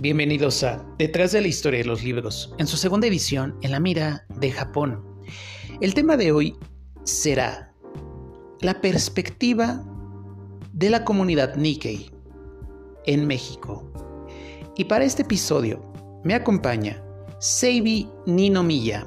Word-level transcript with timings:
Bienvenidos 0.00 0.62
a 0.62 0.86
Detrás 0.96 1.32
de 1.32 1.40
la 1.40 1.48
historia 1.48 1.80
de 1.80 1.84
los 1.84 2.04
libros, 2.04 2.54
en 2.58 2.68
su 2.68 2.76
segunda 2.76 3.08
edición 3.08 3.58
en 3.62 3.72
la 3.72 3.80
mira 3.80 4.24
de 4.36 4.52
Japón. 4.52 5.04
El 5.80 5.92
tema 5.92 6.16
de 6.16 6.30
hoy 6.30 6.56
será 7.02 7.74
la 8.60 8.80
perspectiva 8.80 9.84
de 10.72 10.90
la 10.90 11.04
comunidad 11.04 11.56
Nikkei 11.56 12.12
en 13.06 13.26
México. 13.26 13.92
Y 14.76 14.84
para 14.84 15.04
este 15.04 15.22
episodio 15.22 15.82
me 16.22 16.34
acompaña 16.34 17.02
Seibi 17.40 18.08
Ninomiya. 18.24 19.04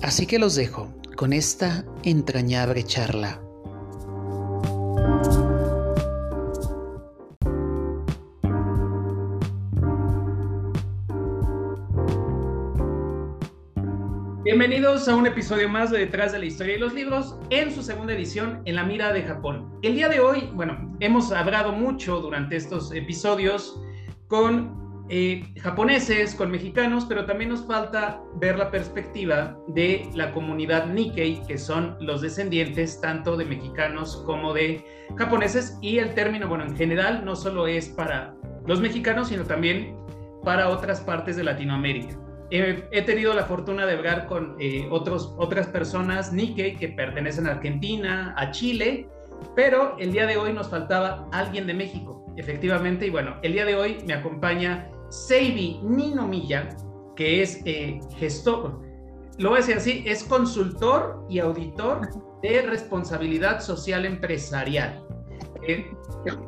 Así 0.00 0.24
que 0.24 0.38
los 0.38 0.54
dejo 0.54 0.90
con 1.16 1.34
esta 1.34 1.84
entrañable 2.04 2.82
charla. 2.82 3.42
Bienvenidos 14.60 15.08
a 15.08 15.16
un 15.16 15.26
episodio 15.26 15.70
más 15.70 15.90
de 15.90 16.00
Detrás 16.00 16.32
de 16.32 16.38
la 16.38 16.44
Historia 16.44 16.74
de 16.74 16.80
los 16.80 16.92
Libros 16.92 17.34
en 17.48 17.72
su 17.74 17.82
segunda 17.82 18.12
edición 18.12 18.60
en 18.66 18.76
la 18.76 18.84
mira 18.84 19.10
de 19.10 19.22
Japón. 19.22 19.74
El 19.80 19.94
día 19.94 20.10
de 20.10 20.20
hoy, 20.20 20.50
bueno, 20.52 20.98
hemos 21.00 21.32
hablado 21.32 21.72
mucho 21.72 22.20
durante 22.20 22.56
estos 22.56 22.92
episodios 22.92 23.80
con 24.28 25.06
eh, 25.08 25.50
japoneses, 25.62 26.34
con 26.34 26.50
mexicanos, 26.50 27.06
pero 27.06 27.24
también 27.24 27.48
nos 27.48 27.66
falta 27.66 28.20
ver 28.34 28.58
la 28.58 28.70
perspectiva 28.70 29.58
de 29.68 30.06
la 30.14 30.30
comunidad 30.30 30.84
Nikkei, 30.88 31.42
que 31.46 31.56
son 31.56 31.96
los 31.98 32.20
descendientes 32.20 33.00
tanto 33.00 33.38
de 33.38 33.46
mexicanos 33.46 34.22
como 34.26 34.52
de 34.52 34.84
japoneses. 35.16 35.78
Y 35.80 36.00
el 36.00 36.12
término, 36.12 36.48
bueno, 36.48 36.64
en 36.64 36.76
general 36.76 37.24
no 37.24 37.34
solo 37.34 37.66
es 37.66 37.88
para 37.88 38.34
los 38.66 38.78
mexicanos, 38.82 39.28
sino 39.28 39.44
también 39.44 39.96
para 40.44 40.68
otras 40.68 41.00
partes 41.00 41.36
de 41.36 41.44
Latinoamérica 41.44 42.18
he 42.50 43.02
tenido 43.02 43.32
la 43.32 43.44
fortuna 43.44 43.86
de 43.86 43.94
hablar 43.94 44.26
con 44.26 44.56
eh, 44.58 44.86
otros, 44.90 45.34
otras 45.38 45.68
personas 45.68 46.32
Nikkei 46.32 46.76
que 46.76 46.88
pertenecen 46.88 47.46
a 47.46 47.52
Argentina, 47.52 48.34
a 48.36 48.50
Chile, 48.50 49.08
pero 49.54 49.96
el 49.98 50.12
día 50.12 50.26
de 50.26 50.36
hoy 50.36 50.52
nos 50.52 50.68
faltaba 50.68 51.28
alguien 51.32 51.66
de 51.66 51.74
México, 51.74 52.26
efectivamente, 52.36 53.06
y 53.06 53.10
bueno, 53.10 53.36
el 53.42 53.52
día 53.52 53.64
de 53.64 53.76
hoy 53.76 53.98
me 54.06 54.14
acompaña 54.14 54.90
Seibi 55.10 55.80
Ninomiya, 55.82 56.76
que 57.14 57.42
es 57.42 57.62
eh, 57.64 58.00
gestor, 58.16 58.80
lo 59.38 59.50
voy 59.50 59.58
a 59.58 59.60
decir 59.60 59.76
así, 59.76 60.04
es 60.06 60.24
consultor 60.24 61.24
y 61.30 61.38
auditor 61.38 62.08
de 62.42 62.62
responsabilidad 62.62 63.60
social 63.60 64.04
empresarial. 64.04 65.02
Eh, 65.66 65.90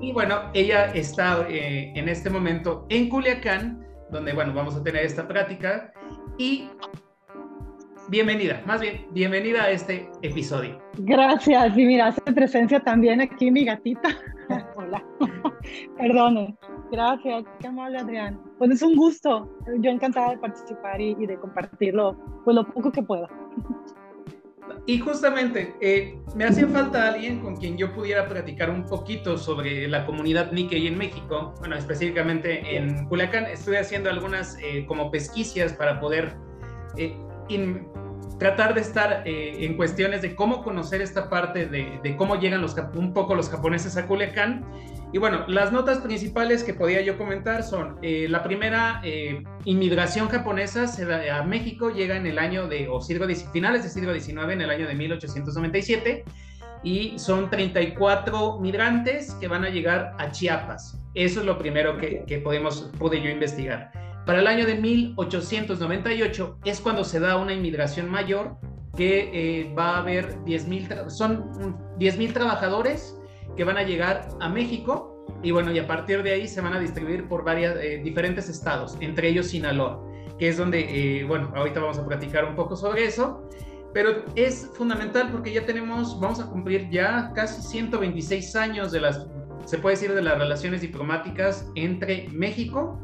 y 0.00 0.12
bueno, 0.12 0.50
ella 0.52 0.92
está 0.92 1.46
en 1.48 2.08
este 2.08 2.28
momento 2.28 2.86
en 2.90 3.08
Culiacán, 3.08 3.82
donde, 4.12 4.34
bueno, 4.34 4.52
vamos 4.52 4.76
a 4.76 4.82
tener 4.82 5.06
esta 5.06 5.26
práctica 5.26 5.90
y 6.36 6.68
bienvenida, 8.08 8.62
más 8.66 8.80
bien, 8.80 9.06
bienvenida 9.10 9.64
a 9.64 9.70
este 9.70 10.10
episodio. 10.20 10.78
Gracias, 10.98 11.76
y 11.76 11.86
mira, 11.86 12.08
hace 12.08 12.20
presencia 12.20 12.78
también 12.78 13.22
aquí 13.22 13.50
mi 13.50 13.64
gatita. 13.64 14.10
Hola, 14.76 15.02
perdone. 15.96 16.54
Gracias, 16.92 17.44
qué 17.58 17.68
amable 17.68 17.98
Adrián. 17.98 18.38
Pues 18.58 18.72
es 18.72 18.82
un 18.82 18.96
gusto, 18.96 19.50
yo 19.80 19.90
encantada 19.90 20.32
de 20.32 20.38
participar 20.38 21.00
y, 21.00 21.16
y 21.18 21.26
de 21.26 21.36
compartirlo, 21.36 22.14
pues 22.44 22.54
lo 22.54 22.66
poco 22.70 22.92
que 22.92 23.02
pueda. 23.02 23.30
Y 24.86 24.98
justamente, 24.98 25.74
eh, 25.80 26.18
me 26.34 26.44
hacía 26.44 26.66
falta 26.66 27.08
alguien 27.08 27.40
con 27.40 27.56
quien 27.56 27.76
yo 27.76 27.92
pudiera 27.92 28.28
platicar 28.28 28.70
un 28.70 28.84
poquito 28.84 29.38
sobre 29.38 29.86
la 29.86 30.04
comunidad 30.04 30.50
Nikkei 30.50 30.86
en 30.88 30.98
México, 30.98 31.54
bueno, 31.60 31.76
específicamente 31.76 32.76
en 32.76 33.06
Culiacán. 33.06 33.46
Estoy 33.46 33.76
haciendo 33.76 34.10
algunas 34.10 34.58
eh, 34.60 34.84
como 34.86 35.10
pesquicias 35.10 35.72
para 35.72 36.00
poder 36.00 36.36
eh, 36.96 37.16
tratar 38.42 38.74
de 38.74 38.80
estar 38.80 39.22
en 39.24 39.76
cuestiones 39.76 40.20
de 40.20 40.34
cómo 40.34 40.62
conocer 40.62 41.00
esta 41.00 41.30
parte 41.30 41.66
de, 41.66 42.00
de 42.02 42.16
cómo 42.16 42.36
llegan 42.36 42.60
los, 42.60 42.76
un 42.94 43.12
poco 43.12 43.34
los 43.34 43.48
japoneses 43.48 43.96
a 43.96 44.06
Culiacán 44.06 44.64
y 45.12 45.18
bueno, 45.18 45.44
las 45.46 45.72
notas 45.72 45.98
principales 45.98 46.64
que 46.64 46.72
podía 46.72 47.02
yo 47.02 47.18
comentar 47.18 47.62
son, 47.62 47.98
eh, 48.00 48.26
la 48.30 48.42
primera 48.42 49.02
eh, 49.04 49.44
inmigración 49.66 50.28
japonesa 50.28 50.86
a 51.34 51.42
México 51.42 51.90
llega 51.90 52.16
en 52.16 52.26
el 52.26 52.38
año 52.38 52.66
de, 52.66 52.88
o 52.88 53.00
siglo, 53.02 53.28
finales 53.52 53.82
del 53.82 53.92
siglo 53.92 54.14
XIX, 54.18 54.52
en 54.52 54.62
el 54.62 54.70
año 54.70 54.88
de 54.88 54.94
1897, 54.94 56.24
y 56.82 57.18
son 57.18 57.50
34 57.50 58.58
migrantes 58.58 59.34
que 59.34 59.48
van 59.48 59.64
a 59.64 59.68
llegar 59.68 60.14
a 60.18 60.30
Chiapas. 60.30 60.98
Eso 61.14 61.40
es 61.40 61.46
lo 61.46 61.58
primero 61.58 61.98
que, 61.98 62.24
que 62.26 62.38
podemos, 62.38 62.90
pude 62.98 63.20
yo 63.20 63.28
investigar. 63.28 63.92
Para 64.26 64.38
el 64.38 64.46
año 64.46 64.66
de 64.66 64.76
1898 64.76 66.58
es 66.64 66.80
cuando 66.80 67.02
se 67.04 67.18
da 67.18 67.36
una 67.36 67.52
inmigración 67.52 68.08
mayor 68.08 68.56
que 68.96 69.30
eh, 69.32 69.74
va 69.76 69.96
a 69.96 69.98
haber 69.98 70.36
10.000, 70.44 71.10
son 71.10 71.50
10.000 71.98 72.32
trabajadores 72.32 73.18
que 73.56 73.64
van 73.64 73.78
a 73.78 73.82
llegar 73.82 74.28
a 74.40 74.48
México 74.48 75.26
y 75.42 75.50
bueno, 75.50 75.72
y 75.72 75.78
a 75.78 75.86
partir 75.86 76.22
de 76.22 76.32
ahí 76.32 76.46
se 76.46 76.60
van 76.60 76.74
a 76.74 76.78
distribuir 76.78 77.26
por 77.26 77.44
varias, 77.44 77.76
eh, 77.80 78.00
diferentes 78.04 78.48
estados, 78.48 78.96
entre 79.00 79.28
ellos 79.28 79.48
Sinaloa, 79.48 80.00
que 80.38 80.48
es 80.48 80.56
donde, 80.56 81.20
eh, 81.20 81.24
bueno, 81.24 81.50
ahorita 81.56 81.80
vamos 81.80 81.98
a 81.98 82.06
platicar 82.06 82.44
un 82.44 82.54
poco 82.54 82.76
sobre 82.76 83.06
eso, 83.06 83.48
pero 83.92 84.24
es 84.36 84.70
fundamental 84.74 85.30
porque 85.32 85.52
ya 85.52 85.66
tenemos, 85.66 86.18
vamos 86.20 86.38
a 86.38 86.46
cumplir 86.46 86.88
ya 86.90 87.32
casi 87.34 87.60
126 87.60 88.54
años 88.56 88.92
de 88.92 89.00
las, 89.00 89.26
se 89.64 89.78
puede 89.78 89.96
decir, 89.96 90.14
de 90.14 90.22
las 90.22 90.38
relaciones 90.38 90.80
diplomáticas 90.80 91.68
entre 91.74 92.28
México 92.30 92.98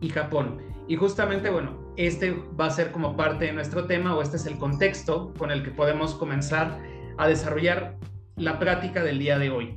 y 0.00 0.08
Japón. 0.08 0.62
Y 0.86 0.96
justamente, 0.96 1.50
bueno, 1.50 1.92
este 1.96 2.32
va 2.58 2.66
a 2.66 2.70
ser 2.70 2.90
como 2.92 3.16
parte 3.16 3.46
de 3.46 3.52
nuestro 3.52 3.86
tema 3.86 4.14
o 4.16 4.22
este 4.22 4.36
es 4.36 4.46
el 4.46 4.58
contexto 4.58 5.32
con 5.38 5.50
el 5.50 5.62
que 5.62 5.70
podemos 5.70 6.14
comenzar 6.14 6.78
a 7.16 7.28
desarrollar 7.28 7.96
la 8.36 8.58
práctica 8.58 9.02
del 9.02 9.18
día 9.18 9.38
de 9.38 9.50
hoy. 9.50 9.74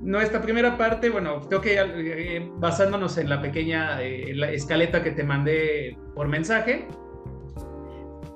Nuestra 0.00 0.40
primera 0.40 0.76
parte, 0.76 1.10
bueno, 1.10 1.40
tengo 1.40 1.60
que 1.60 1.76
eh, 1.76 2.50
basándonos 2.56 3.18
en 3.18 3.28
la 3.28 3.42
pequeña 3.42 4.00
eh, 4.00 4.32
la 4.34 4.50
escaleta 4.50 5.02
que 5.02 5.10
te 5.10 5.24
mandé 5.24 5.96
por 6.14 6.28
mensaje. 6.28 6.86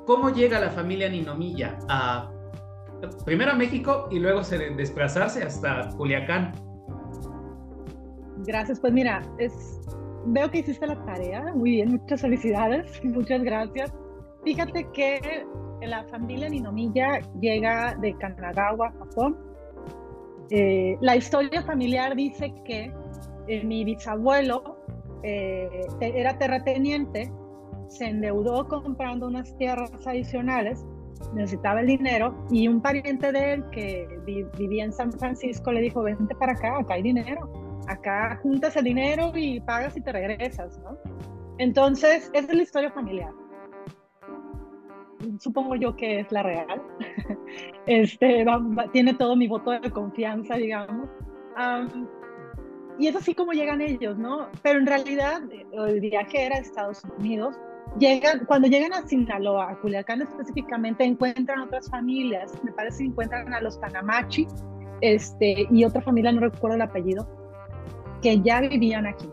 ¿Cómo 0.06 0.30
llega 0.30 0.58
la 0.58 0.70
familia 0.70 1.08
Ninomilla 1.08 1.78
a 1.88 2.32
primero 3.24 3.52
a 3.52 3.54
México 3.54 4.08
y 4.10 4.18
luego 4.18 4.42
se 4.42 4.58
desplazarse 4.70 5.44
hasta 5.44 5.90
Culiacán? 5.90 6.52
Gracias, 8.38 8.80
pues 8.80 8.92
mira, 8.92 9.22
es, 9.38 9.80
veo 10.26 10.50
que 10.50 10.58
hiciste 10.58 10.86
la 10.86 11.02
tarea, 11.04 11.52
muy 11.54 11.72
bien, 11.72 11.92
muchas 11.92 12.20
felicidades, 12.20 13.00
muchas 13.04 13.42
gracias. 13.42 13.92
Fíjate 14.44 14.88
que 14.92 15.44
la 15.82 16.04
familia 16.04 16.48
Ninomilla 16.48 17.20
llega 17.40 17.94
de 18.00 18.14
Kanagawa, 18.14 18.92
Japón. 18.98 19.36
Eh, 20.50 20.96
la 21.00 21.16
historia 21.16 21.62
familiar 21.62 22.14
dice 22.14 22.52
que 22.64 22.92
eh, 23.48 23.64
mi 23.64 23.84
bisabuelo 23.84 24.76
eh, 25.22 25.86
era 26.00 26.36
terrateniente, 26.38 27.32
se 27.88 28.06
endeudó 28.06 28.66
comprando 28.68 29.26
unas 29.28 29.56
tierras 29.56 29.90
adicionales, 30.06 30.84
necesitaba 31.34 31.80
el 31.80 31.86
dinero 31.86 32.34
y 32.50 32.66
un 32.68 32.80
pariente 32.80 33.30
de 33.32 33.54
él 33.54 33.64
que 33.70 34.08
vivía 34.58 34.84
en 34.84 34.92
San 34.92 35.12
Francisco 35.12 35.72
le 35.72 35.80
dijo, 35.80 36.02
vente 36.02 36.34
para 36.34 36.52
acá, 36.52 36.78
acá 36.78 36.94
hay 36.94 37.02
dinero, 37.02 37.61
acá 37.88 38.38
juntas 38.42 38.76
el 38.76 38.84
dinero 38.84 39.32
y 39.34 39.60
pagas 39.60 39.96
y 39.96 40.00
te 40.00 40.12
regresas, 40.12 40.78
¿no? 40.80 40.98
Entonces, 41.58 42.30
es 42.32 42.52
la 42.52 42.62
historia 42.62 42.90
familiar 42.90 43.32
supongo 45.38 45.74
yo 45.76 45.94
que 45.96 46.20
es 46.20 46.32
la 46.32 46.42
real. 46.42 46.82
este, 47.86 48.44
tiene 48.92 49.14
todo 49.14 49.36
mi 49.36 49.48
voto 49.48 49.72
de 49.72 49.90
confianza, 49.90 50.56
digamos. 50.56 51.08
y 52.98 53.06
es 53.06 53.16
así 53.16 53.34
como 53.34 53.52
llegan 53.52 53.80
ellos, 53.80 54.18
¿no? 54.18 54.48
Pero 54.62 54.78
en 54.78 54.86
realidad 54.86 55.42
el 55.72 56.00
viaje 56.00 56.46
era 56.46 56.56
a 56.56 56.60
Estados 56.60 57.02
Unidos. 57.18 57.56
Llegan, 57.98 58.46
cuando 58.46 58.68
llegan 58.68 58.92
a 58.94 59.06
Sinaloa, 59.06 59.70
a 59.70 59.80
Culiacán 59.80 60.22
específicamente, 60.22 61.04
encuentran 61.04 61.60
otras 61.60 61.90
familias. 61.90 62.52
Me 62.64 62.72
parece 62.72 62.98
que 62.98 63.10
encuentran 63.10 63.52
a 63.52 63.60
los 63.60 63.78
Tanamachi 63.80 64.46
este, 65.02 65.66
y 65.70 65.84
otra 65.84 66.00
familia, 66.00 66.32
no 66.32 66.40
recuerdo 66.40 66.76
el 66.76 66.82
apellido, 66.82 67.28
que 68.22 68.40
ya 68.40 68.60
vivían 68.60 69.06
aquí. 69.06 69.28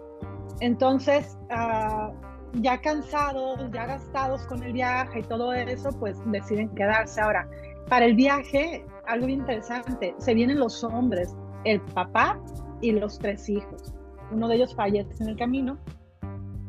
Entonces, 0.59 1.37
uh, 1.51 2.11
ya 2.53 2.81
cansados, 2.81 3.59
ya 3.71 3.85
gastados 3.85 4.45
con 4.47 4.61
el 4.63 4.73
viaje 4.73 5.19
y 5.19 5.23
todo 5.23 5.53
eso, 5.53 5.89
pues 5.99 6.17
deciden 6.25 6.69
quedarse. 6.75 7.21
Ahora, 7.21 7.47
para 7.87 8.05
el 8.05 8.15
viaje, 8.15 8.85
algo 9.07 9.27
interesante, 9.27 10.13
se 10.17 10.33
vienen 10.33 10.59
los 10.59 10.83
hombres, 10.83 11.35
el 11.63 11.79
papá 11.81 12.39
y 12.81 12.91
los 12.91 13.17
tres 13.19 13.47
hijos. 13.47 13.93
Uno 14.31 14.47
de 14.47 14.55
ellos 14.55 14.75
fallece 14.75 15.23
en 15.23 15.29
el 15.29 15.37
camino 15.37 15.79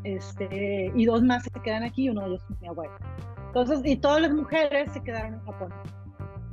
este, 0.05 0.91
y 0.95 1.05
dos 1.05 1.23
más 1.23 1.43
se 1.43 1.51
quedan 1.61 1.83
aquí 1.83 2.09
uno 2.09 2.23
de 2.23 2.29
ellos 2.29 2.43
es 2.51 2.61
mi 2.61 2.69
abuelo. 2.69 2.95
Entonces, 3.47 3.81
y 3.85 3.97
todas 3.97 4.23
las 4.23 4.33
mujeres 4.33 4.93
se 4.93 5.03
quedaron 5.03 5.35
en 5.35 5.41
Japón. 5.41 5.73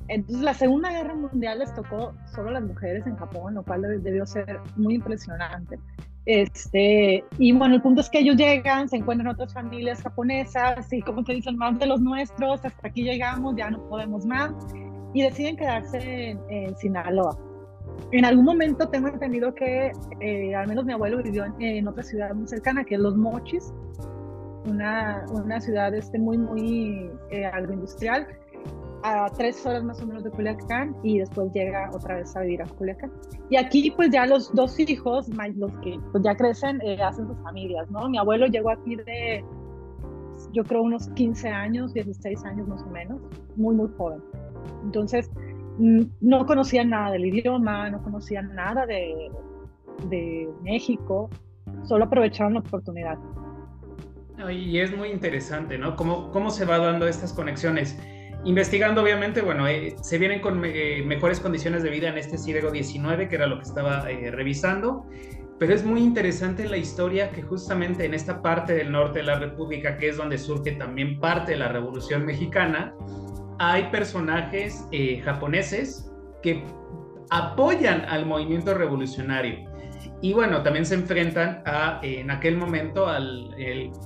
Entonces, 0.09 0.43
la 0.43 0.53
Segunda 0.53 0.91
Guerra 0.91 1.15
Mundial 1.15 1.59
les 1.59 1.73
tocó 1.73 2.13
solo 2.33 2.51
las 2.51 2.63
mujeres 2.63 3.05
en 3.05 3.15
Japón, 3.17 3.55
lo 3.55 3.63
cual 3.63 4.01
debió 4.01 4.25
ser 4.25 4.59
muy 4.75 4.95
impresionante. 4.95 5.77
Este, 6.27 7.23
y 7.37 7.53
bueno, 7.53 7.75
el 7.75 7.81
punto 7.81 8.01
es 8.01 8.09
que 8.09 8.19
ellos 8.19 8.35
llegan, 8.35 8.89
se 8.89 8.97
encuentran 8.97 9.29
otras 9.29 9.53
familias 9.53 10.01
japonesas 10.01 10.91
y 10.91 11.01
como 11.01 11.23
te 11.23 11.31
dicen, 11.31 11.55
más 11.55 11.79
de 11.79 11.85
los 11.85 12.01
nuestros, 12.01 12.65
hasta 12.65 12.87
aquí 12.87 13.03
llegamos, 13.03 13.55
ya 13.55 13.69
no 13.69 13.81
podemos 13.87 14.25
más, 14.25 14.51
y 15.13 15.21
deciden 15.21 15.55
quedarse 15.55 16.37
en, 16.49 16.75
Sinaloa. 16.75 17.37
En 18.11 18.25
algún 18.25 18.43
momento 18.43 18.89
tengo 18.89 19.07
entendido 19.07 19.55
que 19.55 19.93
eh, 20.19 20.53
al 20.53 20.67
menos 20.67 20.83
mi 20.83 20.91
abuelo 20.91 21.23
vivió 21.23 21.45
en, 21.59 21.87
otra 21.87 22.03
ciudad 22.03 22.35
muy 22.35 22.45
cercana, 22.45 22.83
que 22.83 22.95
es 22.95 23.01
Los 23.01 23.15
Mochis, 23.15 23.73
una, 24.65 25.25
una 25.31 25.61
ciudad 25.61 25.95
este, 25.95 26.19
muy, 26.19 26.37
muy 26.37 27.09
eh, 27.31 27.45
agroindustrial, 27.45 28.27
a 29.07 29.29
tres 29.29 29.65
horas 29.65 29.83
más 29.83 30.01
o 30.01 30.05
menos 30.05 30.23
de 30.23 30.31
Culiacán 30.31 30.95
y 31.01 31.19
después 31.19 31.51
llega 31.53 31.89
otra 31.93 32.15
vez 32.15 32.35
a 32.35 32.41
vivir 32.41 32.61
a 32.61 32.65
Culiacán. 32.65 33.11
Y 33.49 33.55
aquí 33.55 33.91
pues 33.91 34.09
ya 34.11 34.25
los 34.25 34.53
dos 34.53 34.77
hijos, 34.79 35.29
los 35.29 35.71
que 35.79 35.97
pues, 36.11 36.23
ya 36.23 36.35
crecen, 36.35 36.81
eh, 36.81 37.01
hacen 37.01 37.27
sus 37.27 37.37
familias, 37.43 37.89
¿no? 37.89 38.09
Mi 38.09 38.17
abuelo 38.17 38.47
llegó 38.47 38.71
aquí 38.71 38.95
de, 38.97 39.45
yo 40.51 40.63
creo, 40.63 40.81
unos 40.81 41.07
15 41.09 41.47
años, 41.47 41.93
16 41.93 42.43
años 42.43 42.67
más 42.67 42.81
o 42.81 42.87
menos, 42.87 43.21
muy, 43.55 43.75
muy 43.75 43.89
joven. 43.97 44.21
Entonces, 44.83 45.31
mm, 45.77 46.01
no 46.19 46.45
conocían 46.45 46.89
nada 46.89 47.11
del 47.11 47.25
idioma, 47.25 47.89
no 47.89 48.03
conocían 48.03 48.53
nada 48.55 48.85
de, 48.85 49.31
de 50.09 50.49
México, 50.63 51.29
solo 51.83 52.05
aprovecharon 52.05 52.55
la 52.55 52.59
oportunidad. 52.59 53.17
Y 54.51 54.79
es 54.79 54.95
muy 54.95 55.09
interesante, 55.09 55.77
¿no? 55.77 55.95
¿Cómo, 55.95 56.29
cómo 56.31 56.51
se 56.51 56.65
va 56.65 56.77
dando 56.77 57.07
estas 57.07 57.33
conexiones? 57.33 57.97
Investigando, 58.47 59.01
obviamente, 59.01 59.41
bueno, 59.41 59.67
eh, 59.67 59.97
se 60.01 60.17
vienen 60.17 60.39
con 60.39 60.63
eh, 60.63 61.03
mejores 61.05 61.41
condiciones 61.41 61.83
de 61.83 61.89
vida 61.89 62.07
en 62.07 62.17
este 62.17 62.37
siglo 62.37 62.71
XIX, 62.71 63.27
que 63.27 63.35
era 63.35 63.45
lo 63.45 63.57
que 63.57 63.63
estaba 63.63 64.09
eh, 64.09 64.31
revisando, 64.31 65.05
pero 65.59 65.73
es 65.73 65.83
muy 65.83 66.01
interesante 66.01 66.65
la 66.65 66.77
historia 66.77 67.29
que 67.31 67.41
justamente 67.41 68.05
en 68.05 68.13
esta 68.13 68.41
parte 68.41 68.73
del 68.73 68.93
norte 68.93 69.19
de 69.19 69.25
la 69.25 69.37
República, 69.37 69.97
que 69.97 70.07
es 70.07 70.15
donde 70.15 70.37
surge 70.37 70.71
también 70.71 71.19
parte 71.19 71.51
de 71.51 71.57
la 71.57 71.67
Revolución 71.67 72.25
Mexicana, 72.25 72.95
hay 73.59 73.91
personajes 73.91 74.85
japoneses 75.25 76.09
que 76.41 76.63
apoyan 77.31 78.05
al 78.07 78.25
movimiento 78.25 78.73
revolucionario. 78.75 79.66
Y 80.21 80.33
bueno, 80.33 80.63
también 80.63 80.85
se 80.85 80.95
enfrentan 80.95 81.61
a, 81.65 81.99
en 82.01 82.31
aquel 82.31 82.57
momento 82.57 83.07
al, 83.07 83.55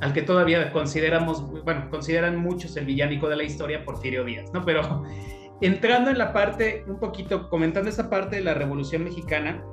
al 0.02 0.14
que 0.14 0.22
todavía 0.22 0.72
consideramos, 0.72 1.42
bueno, 1.64 1.90
consideran 1.90 2.38
muchos 2.38 2.76
el 2.76 2.86
villánico 2.86 3.30
de 3.30 3.38
la 3.38 3.44
historia, 3.44 3.86
Porfirio 3.86 4.26
Díaz, 4.26 4.52
¿no? 4.54 4.66
Pero 4.66 5.04
entrando 5.62 6.10
en 6.10 6.18
la 6.18 6.34
parte, 6.34 6.84
un 6.88 7.00
poquito, 7.00 7.50
comentando 7.50 7.90
esa 7.90 8.10
parte 8.10 8.36
de 8.36 8.44
la 8.44 8.54
Revolución 8.54 9.04
Mexicana, 9.06 9.64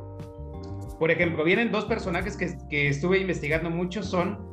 por 0.98 1.10
ejemplo, 1.10 1.44
vienen 1.44 1.72
dos 1.72 1.84
personajes 1.86 2.36
que, 2.36 2.56
que 2.68 2.88
estuve 2.88 3.18
investigando 3.18 3.70
mucho, 3.70 4.02
son 4.02 4.48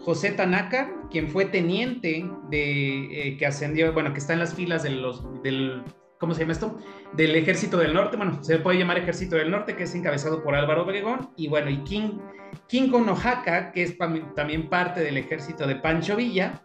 José 0.00 0.32
Tanaka, 0.32 0.90
quien 1.10 1.28
fue 1.28 1.44
teniente 1.44 2.28
de, 2.50 3.28
eh, 3.28 3.36
que 3.36 3.46
ascendió, 3.46 3.92
bueno, 3.92 4.12
que 4.12 4.20
está 4.20 4.32
en 4.32 4.38
las 4.38 4.54
filas 4.54 4.82
de 4.82 4.90
los, 4.90 5.24
del 5.42 5.82
¿cómo 6.18 6.34
se 6.34 6.40
llama 6.40 6.52
esto? 6.52 6.78
Del 7.12 7.34
Ejército 7.36 7.78
del 7.78 7.94
Norte, 7.94 8.16
bueno, 8.16 8.42
se 8.42 8.58
puede 8.58 8.78
llamar 8.78 8.98
Ejército 8.98 9.36
del 9.36 9.50
Norte, 9.50 9.76
que 9.76 9.84
es 9.84 9.94
encabezado 9.94 10.42
por 10.42 10.54
Álvaro 10.54 10.82
Obregón, 10.82 11.30
y 11.36 11.48
bueno, 11.48 11.70
y 11.70 11.78
King, 11.84 12.18
King 12.66 12.90
Oaxaca, 12.92 13.72
que 13.72 13.82
es 13.82 13.96
también 14.34 14.68
parte 14.68 15.00
del 15.00 15.16
ejército 15.16 15.66
de 15.66 15.76
Pancho 15.76 16.16
Villa. 16.16 16.62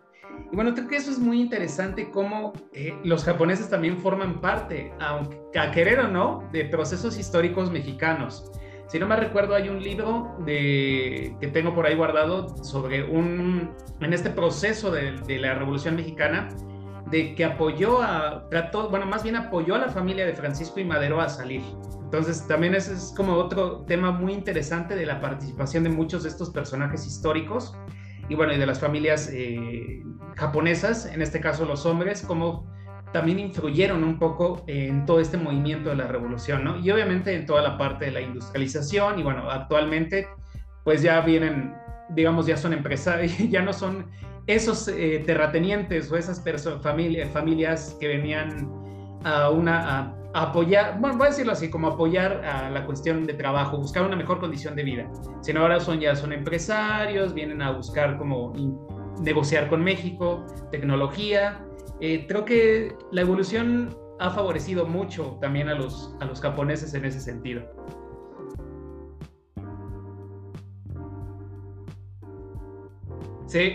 Y 0.51 0.55
bueno, 0.55 0.73
creo 0.73 0.87
que 0.87 0.95
eso 0.95 1.11
es 1.11 1.19
muy 1.19 1.39
interesante, 1.39 2.09
cómo 2.09 2.53
eh, 2.73 2.93
los 3.03 3.23
japoneses 3.23 3.69
también 3.69 3.97
forman 3.99 4.41
parte, 4.41 4.91
aunque 4.99 5.59
a 5.59 5.71
querer 5.71 5.99
o 5.99 6.07
no, 6.07 6.49
de 6.51 6.65
procesos 6.65 7.17
históricos 7.17 7.71
mexicanos. 7.71 8.51
Si 8.87 8.99
no 8.99 9.07
me 9.07 9.15
recuerdo, 9.15 9.55
hay 9.55 9.69
un 9.69 9.81
libro 9.81 10.37
que 10.45 11.49
tengo 11.53 11.73
por 11.73 11.85
ahí 11.85 11.95
guardado 11.95 12.63
sobre 12.63 13.03
un, 13.03 13.71
en 14.01 14.13
este 14.13 14.29
proceso 14.29 14.91
de 14.91 15.39
la 15.39 15.55
Revolución 15.55 15.95
Mexicana, 15.95 16.49
de 17.09 17.35
que 17.35 17.45
apoyó 17.45 18.01
a, 18.01 18.47
bueno, 18.89 19.05
más 19.05 19.23
bien 19.23 19.35
apoyó 19.35 19.75
a 19.75 19.79
la 19.79 19.89
familia 19.89 20.25
de 20.25 20.33
Francisco 20.33 20.79
y 20.79 20.85
Madero 20.85 21.21
a 21.21 21.29
salir. 21.29 21.61
Entonces, 22.03 22.47
también 22.47 22.75
ese 22.75 22.93
es 22.93 23.13
como 23.15 23.33
otro 23.33 23.85
tema 23.85 24.11
muy 24.11 24.33
interesante 24.33 24.95
de 24.95 25.05
la 25.05 25.19
participación 25.19 25.83
de 25.83 25.89
muchos 25.89 26.23
de 26.23 26.29
estos 26.29 26.51
personajes 26.51 27.07
históricos 27.07 27.75
y 28.29 28.35
bueno, 28.35 28.53
y 28.53 28.57
de 28.57 28.65
las 28.65 28.79
familias 28.79 29.29
eh, 29.33 30.03
japonesas, 30.35 31.05
en 31.07 31.21
este 31.21 31.41
caso 31.41 31.65
los 31.65 31.85
hombres, 31.85 32.21
como 32.21 32.71
también 33.11 33.39
influyeron 33.39 34.03
un 34.03 34.17
poco 34.17 34.63
en 34.67 35.05
todo 35.05 35.19
este 35.19 35.37
movimiento 35.37 35.89
de 35.89 35.95
la 35.95 36.07
revolución, 36.07 36.63
¿no? 36.63 36.79
Y 36.79 36.89
obviamente 36.91 37.33
en 37.35 37.45
toda 37.45 37.61
la 37.61 37.77
parte 37.77 38.05
de 38.05 38.11
la 38.11 38.21
industrialización 38.21 39.19
y 39.19 39.23
bueno, 39.23 39.49
actualmente 39.49 40.27
pues 40.83 41.01
ya 41.01 41.21
vienen, 41.21 41.73
digamos, 42.09 42.45
ya 42.45 42.57
son 42.57 42.73
empresarios, 42.73 43.37
ya 43.49 43.61
no 43.61 43.73
son 43.73 44.09
esos 44.47 44.87
eh, 44.87 45.23
terratenientes 45.25 46.11
o 46.11 46.17
esas 46.17 46.43
familias, 46.81 47.29
familias 47.29 47.97
que 47.99 48.07
venían 48.07 48.69
a 49.23 49.49
una 49.49 50.13
apoyar, 50.33 50.99
bueno, 50.99 51.17
voy 51.17 51.27
a 51.27 51.29
decirlo 51.29 51.53
así, 51.53 51.69
como 51.69 51.87
apoyar 51.87 52.43
a 52.43 52.69
la 52.69 52.85
cuestión 52.85 53.25
de 53.25 53.33
trabajo, 53.35 53.77
buscar 53.77 54.03
una 54.03 54.15
mejor 54.15 54.39
condición 54.39 54.75
de 54.75 54.83
vida. 54.83 55.11
Sino 55.41 55.61
ahora 55.61 55.79
son 55.79 55.99
ya 55.99 56.15
son 56.15 56.33
empresarios, 56.33 57.33
vienen 57.33 57.61
a 57.61 57.71
buscar 57.71 58.17
como 58.17 58.53
negociar 59.21 59.69
con 59.69 59.83
México, 59.83 60.45
tecnología. 60.71 61.63
Eh, 62.01 62.25
creo 62.27 62.45
que 62.45 62.95
la 63.11 63.21
evolución 63.21 63.95
ha 64.19 64.31
favorecido 64.31 64.85
mucho 64.85 65.37
también 65.39 65.69
a 65.69 65.75
los, 65.75 66.15
a 66.19 66.25
los 66.25 66.41
japoneses 66.41 66.93
en 66.93 67.05
ese 67.05 67.19
sentido. 67.19 67.63
Sí, 73.53 73.71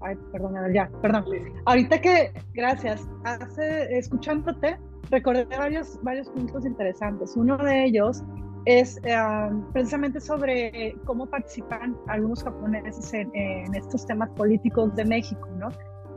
ay, 0.00 0.16
perdón, 0.32 0.54
ya, 0.74 0.90
perdón. 1.00 1.24
Ahorita 1.66 2.00
que, 2.00 2.32
gracias, 2.54 3.08
hace, 3.22 3.98
escuchándote, 3.98 4.80
recordé 5.12 5.44
varios, 5.44 6.02
varios 6.02 6.28
puntos 6.30 6.66
interesantes. 6.66 7.36
Uno 7.36 7.56
de 7.56 7.84
ellos 7.84 8.20
es 8.64 9.00
precisamente 9.72 10.20
sobre 10.20 10.96
cómo 11.04 11.24
participan 11.26 11.96
algunos 12.08 12.42
japoneses 12.42 13.14
en, 13.14 13.72
estos 13.72 14.04
temas 14.04 14.28
políticos 14.30 14.92
de 14.96 15.04
México, 15.04 15.48
¿no? 15.56 15.68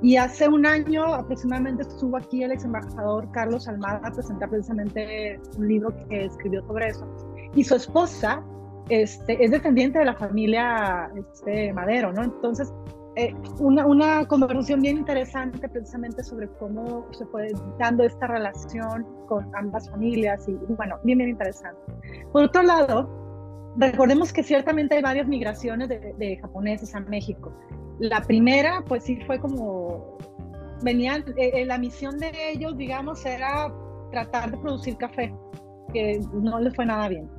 Y 0.01 0.17
hace 0.17 0.47
un 0.47 0.65
año 0.65 1.13
aproximadamente 1.13 1.83
estuvo 1.83 2.17
aquí 2.17 2.41
el 2.41 2.53
ex 2.53 2.65
embajador 2.65 3.29
Carlos 3.33 3.67
Almada 3.67 4.01
a 4.03 4.11
presentar 4.11 4.49
precisamente 4.49 5.39
un 5.59 5.67
libro 5.67 5.93
que 6.09 6.25
escribió 6.25 6.65
sobre 6.65 6.87
eso. 6.87 7.07
Y 7.53 7.63
su 7.63 7.75
esposa 7.75 8.43
este, 8.89 9.43
es 9.43 9.51
descendiente 9.51 9.99
de 9.99 10.05
la 10.05 10.15
familia 10.15 11.11
este, 11.15 11.73
Madero, 11.73 12.13
¿no? 12.13 12.23
Entonces, 12.23 12.71
eh, 13.17 13.33
una, 13.59 14.25
conversación 14.27 14.81
bien 14.81 14.97
interesante 14.97 15.69
precisamente 15.69 16.21
sobre 16.21 16.49
cómo 16.59 17.07
se 17.13 17.25
fue 17.27 17.53
dando 17.79 18.03
esta 18.03 18.27
relación 18.27 19.05
con 19.27 19.49
ambas 19.55 19.89
familias 19.89 20.45
y 20.49 20.57
bueno, 20.73 20.99
bien, 21.03 21.19
bien 21.19 21.29
interesante. 21.29 21.79
Por 22.33 22.43
otro 22.43 22.61
lado, 22.61 23.73
recordemos 23.77 24.33
que 24.33 24.43
ciertamente 24.43 24.95
hay 24.95 25.01
varias 25.01 25.27
migraciones 25.27 25.87
de, 25.87 26.37
japoneses 26.41 26.93
a 26.93 26.99
México. 26.99 27.53
La 27.99 28.21
primera, 28.21 28.83
pues 28.85 29.05
sí 29.05 29.17
fue 29.25 29.39
como, 29.39 30.17
venían, 30.83 31.23
eh, 31.37 31.51
eh, 31.53 31.65
la 31.65 31.77
misión 31.77 32.17
de 32.17 32.33
ellos, 32.51 32.77
digamos, 32.77 33.25
era 33.25 33.73
tratar 34.11 34.51
de 34.51 34.57
producir 34.57 34.97
café, 34.97 35.33
que 35.93 36.19
no 36.33 36.59
les 36.59 36.75
fue 36.75 36.85
nada 36.85 37.07
bien. 37.07 37.29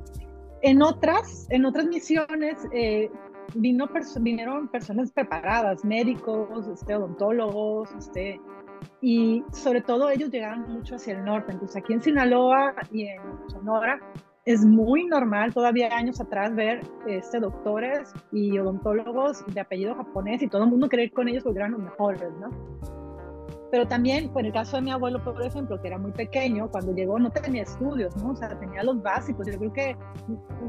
En 0.61 0.81
otras, 0.81 1.47
en 1.49 1.65
otras 1.65 1.85
misiones, 1.85 2.67
eh, 2.73 3.09
vino 3.53 3.87
vinieron 4.19 4.67
personas 4.67 5.11
preparadas, 5.11 5.85
médicos, 5.85 6.67
este, 6.67 6.95
odontólogos, 6.95 7.89
este, 7.97 8.41
y 9.01 9.43
sobre 9.51 9.81
todo 9.81 10.09
ellos 10.09 10.31
llegaron 10.31 10.61
mucho 10.71 10.95
hacia 10.95 11.13
el 11.13 11.23
norte. 11.23 11.51
Entonces 11.51 11.77
aquí 11.77 11.93
en 11.93 12.01
Sinaloa 12.01 12.73
y 12.91 13.07
en 13.07 13.21
Sonora 13.47 13.99
es 14.45 14.63
muy 14.63 15.05
normal 15.05 15.53
todavía 15.53 15.95
años 15.95 16.21
atrás 16.21 16.55
ver 16.55 16.81
este, 17.05 17.39
doctores 17.39 18.13
y 18.31 18.57
odontólogos 18.57 19.45
de 19.53 19.59
apellido 19.59 19.95
japonés 19.95 20.41
y 20.41 20.47
todo 20.47 20.63
el 20.63 20.69
mundo 20.69 20.87
creer 20.87 21.11
con 21.11 21.27
ellos 21.27 21.43
porque 21.43 21.59
eran 21.59 21.73
los 21.73 21.81
mejores, 21.81 22.31
¿no? 22.39 22.49
Pero 23.69 23.85
también, 23.87 24.29
por 24.29 24.45
el 24.45 24.53
caso 24.53 24.77
de 24.77 24.83
mi 24.83 24.91
abuelo, 24.91 25.21
por 25.23 25.41
ejemplo, 25.41 25.79
que 25.81 25.89
era 25.89 25.97
muy 25.97 26.11
pequeño, 26.11 26.69
cuando 26.69 26.93
llegó 26.93 27.19
no 27.19 27.29
tenía 27.29 27.63
estudios, 27.63 28.15
¿no? 28.17 28.31
O 28.31 28.35
sea, 28.35 28.57
tenía 28.57 28.81
los 28.83 29.01
básicos. 29.01 29.45
Yo 29.47 29.57
creo 29.57 29.73
que, 29.73 29.97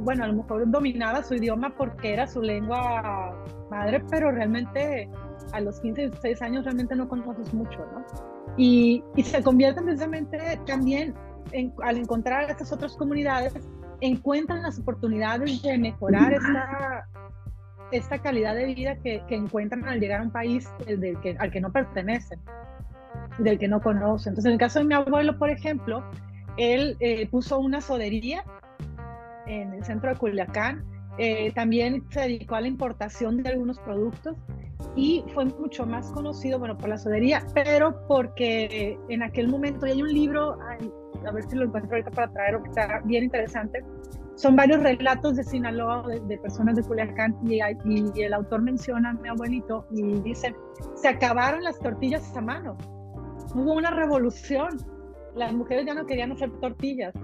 bueno, 0.00 0.25
a 0.25 0.26
lo 0.26 0.35
mejor 0.35 0.69
dominaba 0.69 1.23
su 1.23 1.35
idioma 1.35 1.75
porque 1.76 2.12
era 2.12 2.26
su 2.26 2.43
lengua 2.43 3.37
madre, 3.71 4.02
pero 4.11 4.33
realmente 4.33 5.09
a 5.52 5.61
los 5.61 5.81
15, 5.81 6.09
16 6.09 6.43
años 6.43 6.64
realmente 6.64 6.97
no 6.97 7.09
conoces 7.09 7.55
mucho, 7.55 7.78
¿no? 7.93 8.05
Y, 8.57 9.05
y 9.14 9.23
se 9.23 9.43
convierten 9.43 9.85
precisamente 9.85 10.59
también, 10.67 11.14
en, 11.52 11.73
al 11.83 11.99
encontrar 11.99 12.50
estas 12.50 12.73
otras 12.73 12.97
comunidades, 12.97 13.55
encuentran 14.00 14.62
las 14.62 14.78
oportunidades 14.81 15.62
de 15.62 15.78
mejorar 15.78 16.33
esta, 16.33 17.09
esta 17.93 18.19
calidad 18.19 18.57
de 18.57 18.67
vida 18.67 18.97
que, 18.97 19.23
que 19.28 19.37
encuentran 19.37 19.88
al 19.88 20.00
llegar 20.00 20.21
a 20.21 20.25
un 20.25 20.33
país 20.33 20.69
del 20.85 21.21
que, 21.21 21.37
al 21.38 21.52
que 21.52 21.61
no 21.61 21.71
pertenecen 21.71 22.40
del 23.38 23.59
que 23.59 23.68
no 23.68 23.80
conoce. 23.80 24.28
Entonces, 24.28 24.47
en 24.47 24.52
el 24.52 24.59
caso 24.59 24.80
de 24.80 24.85
mi 24.85 24.95
abuelo, 24.95 25.38
por 25.38 25.50
ejemplo, 25.50 26.04
él 26.57 26.97
eh, 27.00 27.26
puso 27.28 27.59
una 27.59 27.80
sodería 27.80 28.45
en 29.47 29.73
el 29.73 29.85
centro 29.85 30.11
de 30.11 30.16
Culiacán. 30.16 30.85
Eh, 31.18 31.52
también 31.52 32.04
se 32.11 32.21
dedicó 32.21 32.57
a 32.57 32.61
la 32.61 32.68
importación 32.68 33.42
de 33.42 33.50
algunos 33.50 33.78
productos 33.80 34.37
y 34.95 35.25
fue 35.35 35.47
mucho 35.47 35.87
más 35.87 36.11
conocido, 36.12 36.59
bueno, 36.59 36.76
por 36.76 36.88
la 36.88 36.99
sodería, 36.99 37.45
pero 37.54 38.07
porque 38.07 38.99
en 39.09 39.23
aquel 39.23 39.49
momento, 39.49 39.87
y 39.87 39.92
hay 39.92 40.02
un 40.02 40.12
libro, 40.12 40.59
a 40.61 41.30
ver 41.33 41.45
si 41.49 41.57
lo 41.57 41.64
encuentro 41.64 41.92
ahorita 41.92 42.11
para 42.12 42.30
traer, 42.33 42.61
que 42.62 42.68
está 42.68 43.00
bien 43.04 43.25
interesante, 43.25 43.83
son 44.37 44.54
varios 44.54 44.80
relatos 44.80 45.35
de 45.35 45.42
Sinaloa, 45.42 46.07
de, 46.07 46.38
personas 46.38 46.76
de 46.76 46.83
Culiacán, 46.83 47.37
y, 47.45 47.61
y, 47.85 48.23
el 48.23 48.33
autor 48.33 48.62
menciona 48.62 49.11
a 49.11 49.12
mi 49.14 49.28
abuelito 49.28 49.85
y 49.90 50.21
dice, 50.21 50.54
se 50.95 51.09
acabaron 51.09 51.64
las 51.64 51.78
tortillas 51.80 52.37
a 52.37 52.40
mano, 52.40 52.76
hubo 53.55 53.75
una 53.75 53.90
revolución, 53.90 54.69
las 55.35 55.52
mujeres 55.52 55.87
ya 55.87 55.95
no 55.95 56.07
querían 56.07 56.33
hacer 56.33 56.50
tortillas. 56.61 57.14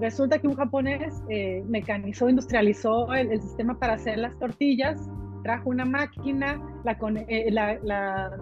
Resulta 0.00 0.38
que 0.38 0.48
un 0.48 0.56
japonés 0.56 1.22
eh, 1.28 1.62
mecanizó, 1.68 2.28
industrializó 2.28 3.12
el, 3.12 3.30
el, 3.30 3.40
sistema 3.40 3.78
para 3.78 3.94
hacer 3.94 4.18
las 4.18 4.36
tortillas, 4.38 5.00
trajo 5.44 5.70
una 5.70 5.84
máquina, 5.84 6.60
la, 6.84 6.98
eh, 7.28 7.50
la, 7.50 7.78
la, 7.82 8.36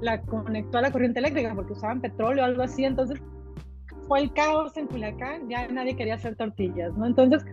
la 0.00 0.20
conectó 0.22 0.78
a 0.78 0.82
la 0.82 0.92
corriente 0.92 1.18
eléctrica 1.18 1.54
porque 1.54 1.72
usaban 1.72 2.00
petróleo 2.00 2.44
o 2.44 2.46
algo 2.46 2.62
así, 2.62 2.84
entonces 2.84 3.20
fue 4.06 4.20
el 4.20 4.32
caos 4.32 4.76
en 4.76 4.86
Culiacán, 4.86 5.48
ya 5.48 5.66
nadie 5.68 5.96
quería 5.96 6.14
hacer 6.14 6.36
tortillas, 6.36 6.96
¿no? 6.96 7.06
Entonces, 7.06 7.44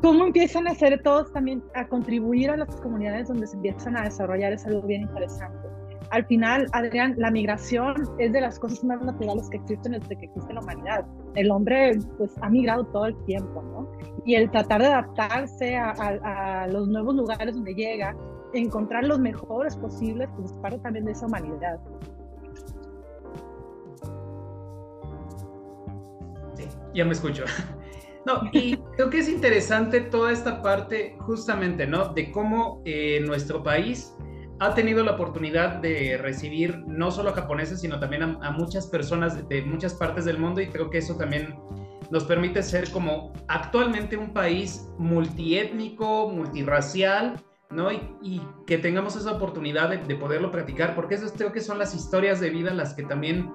¿cómo 0.00 0.24
empiezan 0.24 0.66
a 0.68 0.70
hacer 0.70 1.02
todos 1.02 1.32
también 1.32 1.62
a 1.74 1.86
contribuir 1.86 2.50
a 2.50 2.56
las 2.56 2.74
comunidades 2.80 3.28
donde 3.28 3.46
se 3.46 3.56
empiezan 3.56 3.96
a 3.96 4.04
desarrollar? 4.04 4.52
Es 4.52 4.66
algo 4.66 4.82
bien 4.82 5.02
interesante 5.02 5.69
al 6.10 6.26
final, 6.26 6.66
Adrián, 6.72 7.14
la 7.18 7.30
migración 7.30 7.94
es 8.18 8.32
de 8.32 8.40
las 8.40 8.58
cosas 8.58 8.82
más 8.82 9.00
naturales 9.00 9.48
que 9.48 9.58
existen 9.58 9.92
desde 9.92 10.16
que 10.16 10.26
existe 10.26 10.52
la 10.52 10.60
humanidad. 10.60 11.06
El 11.36 11.50
hombre 11.52 11.98
pues 12.18 12.32
ha 12.42 12.48
migrado 12.48 12.84
todo 12.86 13.06
el 13.06 13.24
tiempo, 13.26 13.62
¿no? 13.62 13.88
Y 14.24 14.34
el 14.34 14.50
tratar 14.50 14.80
de 14.80 14.88
adaptarse 14.88 15.76
a, 15.76 16.66
los 16.68 16.88
nuevos 16.88 17.14
lugares 17.14 17.54
donde 17.54 17.74
llega, 17.74 18.16
encontrar 18.52 19.04
los 19.04 19.20
mejores 19.20 19.76
posibles, 19.76 20.28
pues 20.36 20.50
es 20.50 20.56
parte 20.58 20.78
también 20.80 21.04
de 21.04 21.12
esa 21.12 21.26
humanidad. 21.26 21.78
Sí, 26.54 26.64
ya 26.94 27.04
me 27.04 27.12
escucho. 27.12 27.44
No, 28.26 28.42
y 28.52 28.76
creo 28.96 29.08
que 29.08 29.20
es 29.20 29.30
interesante 29.30 30.02
toda 30.02 30.30
esta 30.30 30.60
parte 30.60 31.16
justamente, 31.20 31.86
¿no? 31.86 32.12
De 32.12 32.30
cómo 32.30 32.82
eh, 32.84 33.18
nuestro 33.26 33.62
país 33.62 34.14
ha 34.60 34.74
tenido 34.74 35.02
la 35.02 35.12
oportunidad 35.12 35.76
de 35.76 36.18
recibir 36.18 36.84
no 36.86 37.10
solo 37.10 37.30
a 37.30 37.32
japoneses, 37.32 37.80
sino 37.80 37.98
también 37.98 38.22
a, 38.22 38.50
muchas 38.50 38.86
personas 38.86 39.48
de, 39.48 39.62
muchas 39.62 39.94
partes 39.94 40.26
del 40.26 40.38
mundo 40.38 40.60
y 40.60 40.68
creo 40.68 40.90
que 40.90 40.98
eso 40.98 41.16
también 41.16 41.58
nos 42.10 42.24
permite 42.24 42.62
ser 42.62 42.90
como 42.90 43.32
actualmente 43.48 44.18
un 44.18 44.34
país 44.34 44.86
multiétnico, 44.98 46.28
multirracial, 46.28 47.42
¿no? 47.70 47.90
Y, 47.90 48.42
que 48.66 48.76
tengamos 48.76 49.16
esa 49.16 49.32
oportunidad 49.32 49.88
de, 49.88 50.14
poderlo 50.16 50.50
practicar, 50.52 50.94
porque 50.94 51.14
eso 51.14 51.32
creo 51.34 51.52
que 51.52 51.62
son 51.62 51.78
las 51.78 51.94
historias 51.94 52.38
de 52.38 52.50
vida 52.50 52.74
las 52.74 52.92
que 52.92 53.02
también 53.02 53.50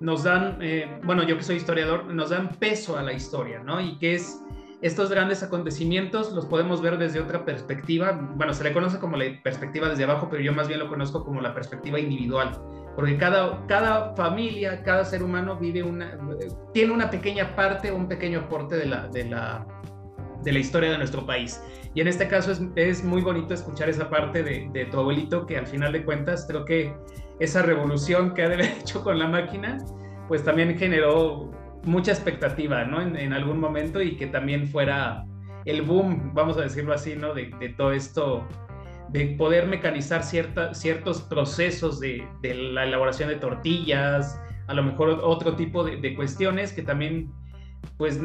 nos 0.00 0.24
dan, 0.24 0.58
eh, 0.60 0.98
bueno, 1.04 1.22
yo 1.22 1.36
que 1.36 1.44
soy 1.44 1.56
historiador, 1.56 2.06
nos 2.06 2.30
dan 2.30 2.50
peso 2.56 2.98
a 2.98 3.02
la 3.02 3.12
historia, 3.12 3.60
¿no? 3.60 3.80
Y 3.80 3.96
que 3.98 4.16
es 4.16 4.42
estos 4.82 5.10
grandes 5.10 5.44
acontecimientos 5.44 6.32
los 6.32 6.44
podemos 6.46 6.82
ver 6.82 6.98
desde 6.98 7.20
otra 7.20 7.44
perspectiva. 7.44 8.30
Bueno, 8.34 8.52
se 8.52 8.64
le 8.64 8.72
conoce 8.72 8.98
como 8.98 9.16
la 9.16 9.24
perspectiva 9.42 9.88
desde 9.88 10.04
abajo, 10.04 10.28
pero 10.28 10.42
yo 10.42 10.52
más 10.52 10.66
bien 10.66 10.80
lo 10.80 10.88
conozco 10.88 11.24
como 11.24 11.40
la 11.40 11.54
perspectiva 11.54 12.00
individual, 12.00 12.50
porque 12.96 13.16
cada, 13.16 13.64
cada 13.68 14.14
familia, 14.16 14.82
cada 14.82 15.04
ser 15.04 15.22
humano 15.22 15.56
vive 15.56 15.84
una, 15.84 16.18
tiene 16.72 16.92
una 16.92 17.10
pequeña 17.10 17.54
parte, 17.54 17.92
un 17.92 18.08
pequeño 18.08 18.40
aporte 18.40 18.74
de 18.74 18.86
la, 18.86 19.06
de 19.06 19.24
la, 19.24 19.64
de 20.42 20.52
la 20.52 20.58
historia 20.58 20.90
de 20.90 20.98
nuestro 20.98 21.24
país. 21.24 21.62
Y 21.94 22.00
en 22.00 22.08
este 22.08 22.26
caso 22.26 22.50
es, 22.50 22.60
es 22.74 23.04
muy 23.04 23.22
bonito 23.22 23.54
escuchar 23.54 23.88
esa 23.88 24.10
parte 24.10 24.42
de, 24.42 24.68
de, 24.72 24.86
tu 24.86 24.98
abuelito, 24.98 25.46
que 25.46 25.58
al 25.58 25.66
final 25.68 25.92
de 25.92 26.04
cuentas 26.04 26.44
creo 26.48 26.64
que 26.64 26.92
esa 27.38 27.62
revolución 27.62 28.34
que 28.34 28.42
ha 28.42 28.52
hecho 28.80 29.04
con 29.04 29.16
la 29.16 29.28
máquina, 29.28 29.78
pues 30.26 30.42
también 30.42 30.76
generó 30.76 31.52
mucha 31.84 32.12
expectativa, 32.12 32.84
¿no? 32.84 33.00
En, 33.00 33.32
algún 33.32 33.58
momento 33.58 34.00
y 34.00 34.16
que 34.16 34.26
también 34.26 34.68
fuera 34.68 35.24
el 35.64 35.82
boom, 35.82 36.32
vamos 36.34 36.56
a 36.56 36.62
decirlo 36.62 36.92
así, 36.94 37.14
¿no? 37.16 37.34
De, 37.34 37.74
todo 37.76 37.92
esto, 37.92 38.46
de 39.10 39.34
poder 39.38 39.66
mecanizar 39.66 40.22
cierta, 40.22 40.74
ciertos 40.74 41.22
procesos 41.22 42.00
de, 42.00 42.26
la 42.42 42.84
elaboración 42.84 43.28
de 43.28 43.36
tortillas, 43.36 44.40
a 44.66 44.74
lo 44.74 44.82
mejor 44.82 45.20
otro 45.22 45.56
tipo 45.56 45.84
de, 45.84 46.14
cuestiones 46.14 46.72
que 46.72 46.82
también, 46.82 47.32
pues, 47.96 48.20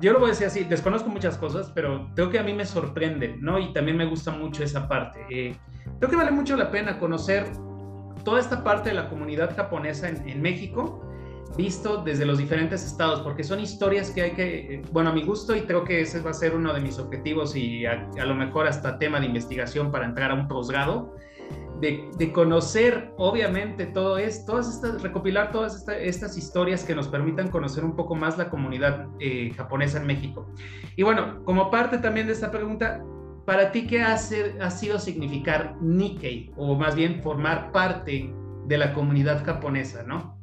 yo 0.00 0.12
lo 0.12 0.20
voy 0.20 0.28
a 0.28 0.30
decir 0.30 0.46
así, 0.46 0.64
desconozco 0.64 1.08
muchas 1.08 1.36
cosas, 1.36 1.70
pero 1.74 2.10
creo 2.14 2.30
que 2.30 2.38
a 2.38 2.42
mí 2.42 2.54
me 2.54 2.64
sorprende, 2.64 3.36
¿no? 3.40 3.58
Y 3.58 3.72
también 3.72 3.96
me 3.96 4.06
gusta 4.06 4.30
mucho 4.30 4.64
esa 4.64 4.88
parte. 4.88 5.20
Eh, 5.30 5.54
creo 5.98 6.10
que 6.10 6.16
vale 6.16 6.30
mucho 6.30 6.56
la 6.56 6.70
pena 6.70 6.98
conocer 6.98 7.46
toda 8.24 8.40
esta 8.40 8.64
parte 8.64 8.88
de 8.88 8.94
la 8.94 9.10
comunidad 9.10 9.54
japonesa 9.54 10.08
en, 10.08 10.26
en 10.28 10.40
México 10.40 11.11
visto 11.56 12.02
desde 12.02 12.24
los 12.24 12.38
diferentes 12.38 12.84
estados, 12.84 13.20
porque 13.20 13.44
son 13.44 13.60
historias 13.60 14.10
que 14.10 14.22
hay 14.22 14.30
que, 14.32 14.74
eh, 14.74 14.82
bueno, 14.92 15.10
a 15.10 15.12
mi 15.12 15.22
gusto, 15.22 15.54
y 15.54 15.62
creo 15.62 15.84
que 15.84 16.00
ese 16.00 16.20
va 16.20 16.30
a 16.30 16.34
ser 16.34 16.54
uno 16.54 16.72
de 16.72 16.80
mis 16.80 16.98
objetivos 16.98 17.54
y 17.56 17.84
a, 17.86 18.08
lo 18.24 18.34
mejor 18.34 18.66
hasta 18.66 18.98
tema 18.98 19.20
de 19.20 19.26
investigación 19.26 19.90
para 19.90 20.06
entrar 20.06 20.30
a 20.30 20.34
un 20.34 20.48
posgrado, 20.48 21.14
de, 21.80 22.32
conocer, 22.32 23.12
obviamente, 23.16 23.86
todo 23.86 24.16
esto, 24.16 24.52
todas 24.52 24.72
estas, 24.72 25.02
recopilar 25.02 25.50
todas 25.50 25.84
estas 25.88 26.36
historias 26.36 26.84
que 26.84 26.94
nos 26.94 27.08
permitan 27.08 27.48
conocer 27.48 27.84
un 27.84 27.96
poco 27.96 28.14
más 28.14 28.38
la 28.38 28.48
comunidad 28.48 29.08
eh, 29.18 29.52
japonesa 29.56 29.98
en 29.98 30.06
México. 30.06 30.46
Y 30.94 31.02
bueno, 31.02 31.44
como 31.44 31.72
parte 31.72 31.98
también 31.98 32.28
de 32.28 32.34
esta 32.34 32.52
pregunta, 32.52 33.02
para 33.44 33.72
ti, 33.72 33.88
¿qué 33.88 34.00
hace, 34.00 34.54
ha 34.60 34.70
sido 34.70 35.00
significar 35.00 35.76
Nikkei, 35.80 36.52
o 36.56 36.76
más 36.76 36.94
bien 36.94 37.20
formar 37.20 37.72
parte 37.72 38.32
de 38.66 38.78
la 38.78 38.94
comunidad 38.94 39.44
japonesa, 39.44 40.04
¿no? 40.04 40.41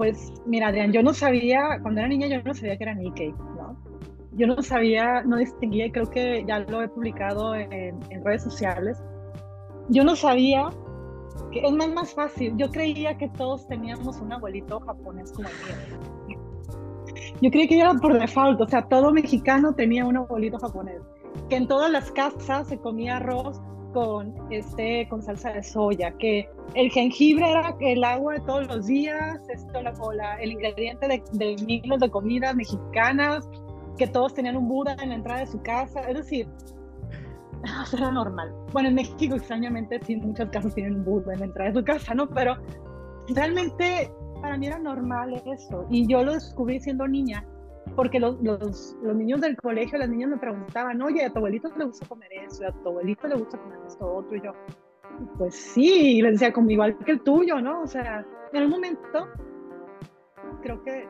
Pues 0.00 0.32
mira, 0.46 0.68
Adrián, 0.68 0.92
yo 0.92 1.02
no 1.02 1.12
sabía, 1.12 1.78
cuando 1.82 2.00
era 2.00 2.08
niña 2.08 2.26
yo 2.26 2.42
no 2.42 2.54
sabía 2.54 2.78
que 2.78 2.84
era 2.84 2.94
Nikkei, 2.94 3.32
¿no? 3.32 3.76
Yo 4.32 4.46
no 4.46 4.62
sabía, 4.62 5.22
no 5.24 5.36
distinguía, 5.36 5.84
y 5.84 5.92
creo 5.92 6.08
que 6.08 6.42
ya 6.48 6.60
lo 6.60 6.80
he 6.80 6.88
publicado 6.88 7.54
en, 7.54 8.00
redes 8.24 8.42
sociales. 8.42 8.96
Yo 9.90 10.02
no 10.02 10.16
sabía 10.16 10.70
que 11.52 11.60
es 11.60 11.72
más, 11.72 11.92
más 11.92 12.14
fácil. 12.14 12.56
Yo 12.56 12.70
creía 12.70 13.18
que 13.18 13.28
todos 13.28 13.68
teníamos 13.68 14.18
un 14.22 14.32
abuelito 14.32 14.80
japonés 14.80 15.32
como 15.32 15.48
el 15.48 15.54
mío. 16.28 16.38
Yo 17.42 17.50
creía 17.50 17.68
que 17.68 17.78
era 17.78 17.92
por 17.92 18.18
default, 18.18 18.58
o 18.58 18.68
sea, 18.68 18.80
todo 18.88 19.12
mexicano 19.12 19.74
tenía 19.74 20.06
un 20.06 20.16
abuelito 20.16 20.58
japonés. 20.58 21.02
Que 21.50 21.56
en 21.56 21.68
todas 21.68 21.90
las 21.90 22.10
casas 22.10 22.68
se 22.68 22.78
comía 22.78 23.18
arroz 23.18 23.60
con, 23.92 24.34
este, 24.50 25.06
con 25.08 25.22
salsa 25.22 25.52
de 25.52 25.62
soya, 25.62 26.12
que 26.12 26.48
el 26.74 26.90
jengibre 26.90 27.50
era 27.50 27.76
el 27.80 28.04
agua 28.04 28.34
de 28.34 28.40
todos 28.40 28.66
los 28.68 28.86
días, 28.86 29.40
esto, 29.48 29.82
la, 29.82 30.34
el 30.40 30.52
ingrediente 30.52 31.08
de, 31.08 31.22
de 31.32 31.56
miles 31.64 32.00
de 32.00 32.10
comidas 32.10 32.54
mexicanas, 32.54 33.48
que 33.98 34.06
todos 34.06 34.34
tenían 34.34 34.56
un 34.56 34.68
Buda 34.68 34.96
en 35.02 35.10
la 35.10 35.16
entrada 35.16 35.40
de 35.40 35.46
su 35.46 35.60
casa, 35.62 36.00
es 36.08 36.16
decir, 36.16 36.48
eso 37.84 37.96
era 37.96 38.10
normal. 38.10 38.52
Bueno, 38.72 38.88
en 38.88 38.94
México 38.94 39.34
extrañamente 39.34 40.00
sí, 40.04 40.16
muchas 40.16 40.48
casas 40.50 40.74
tienen 40.74 40.96
un 40.96 41.04
Buda 41.04 41.34
en 41.34 41.40
la 41.40 41.46
entrada 41.46 41.70
de 41.70 41.78
su 41.78 41.84
casa, 41.84 42.14
¿no? 42.14 42.28
Pero 42.28 42.56
realmente 43.34 44.10
para 44.40 44.56
mí 44.56 44.66
era 44.66 44.78
normal 44.78 45.42
eso, 45.46 45.86
y 45.90 46.06
yo 46.06 46.24
lo 46.24 46.32
descubrí 46.32 46.80
siendo 46.80 47.06
niña, 47.06 47.44
porque 48.00 48.18
los, 48.18 48.40
los, 48.40 48.96
los, 49.02 49.14
niños 49.14 49.42
del 49.42 49.58
colegio, 49.58 49.98
las 49.98 50.08
niñas 50.08 50.30
me 50.30 50.38
preguntaban, 50.38 51.02
oye, 51.02 51.22
¿a 51.22 51.30
tu 51.30 51.36
abuelito 51.36 51.70
le 51.76 51.84
gusta 51.84 52.06
comer 52.06 52.32
eso? 52.32 52.66
¿A 52.66 52.72
tu 52.72 52.88
abuelito 52.88 53.28
le 53.28 53.34
gusta 53.34 53.58
comer 53.58 53.78
esto 53.86 54.10
otro? 54.10 54.38
Y 54.38 54.40
yo, 54.40 54.54
pues 55.36 55.54
sí, 55.54 56.16
y 56.16 56.22
decía, 56.22 56.50
como 56.50 56.70
igual 56.70 56.96
que 57.04 57.12
el 57.12 57.20
tuyo, 57.20 57.60
¿no? 57.60 57.82
O 57.82 57.86
sea, 57.86 58.24
en 58.54 58.56
algún 58.56 58.70
momento, 58.70 59.28
creo 60.62 60.82
que 60.82 61.06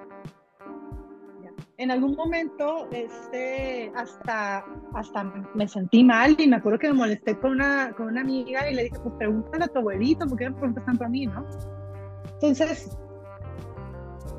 en 1.77 1.93
algún 1.93 2.17
momento 2.17 2.89
este, 2.91 3.93
hasta, 3.95 4.65
hasta 4.93 5.33
me 5.55 5.69
sentí 5.69 6.03
mal 6.03 6.35
y 6.41 6.49
me 6.49 6.57
acuerdo 6.57 6.81
que 6.81 6.89
me 6.89 6.95
molesté 6.95 7.39
con 7.39 7.53
una, 7.53 7.93
con 7.97 8.09
una 8.09 8.23
amiga 8.23 8.69
y 8.69 8.75
le 8.75 8.83
dije, 8.83 8.99
pues 9.01 9.15
pregúntale 9.17 9.63
a 9.63 9.69
tu 9.69 9.79
abuelito, 9.79 10.27
¿por 10.27 10.37
qué 10.37 10.51
me 10.51 10.57
preguntas 10.57 10.85
tanto 10.87 11.05
a 11.05 11.09
mí, 11.09 11.27
no? 11.27 11.47
Entonces, 12.33 12.99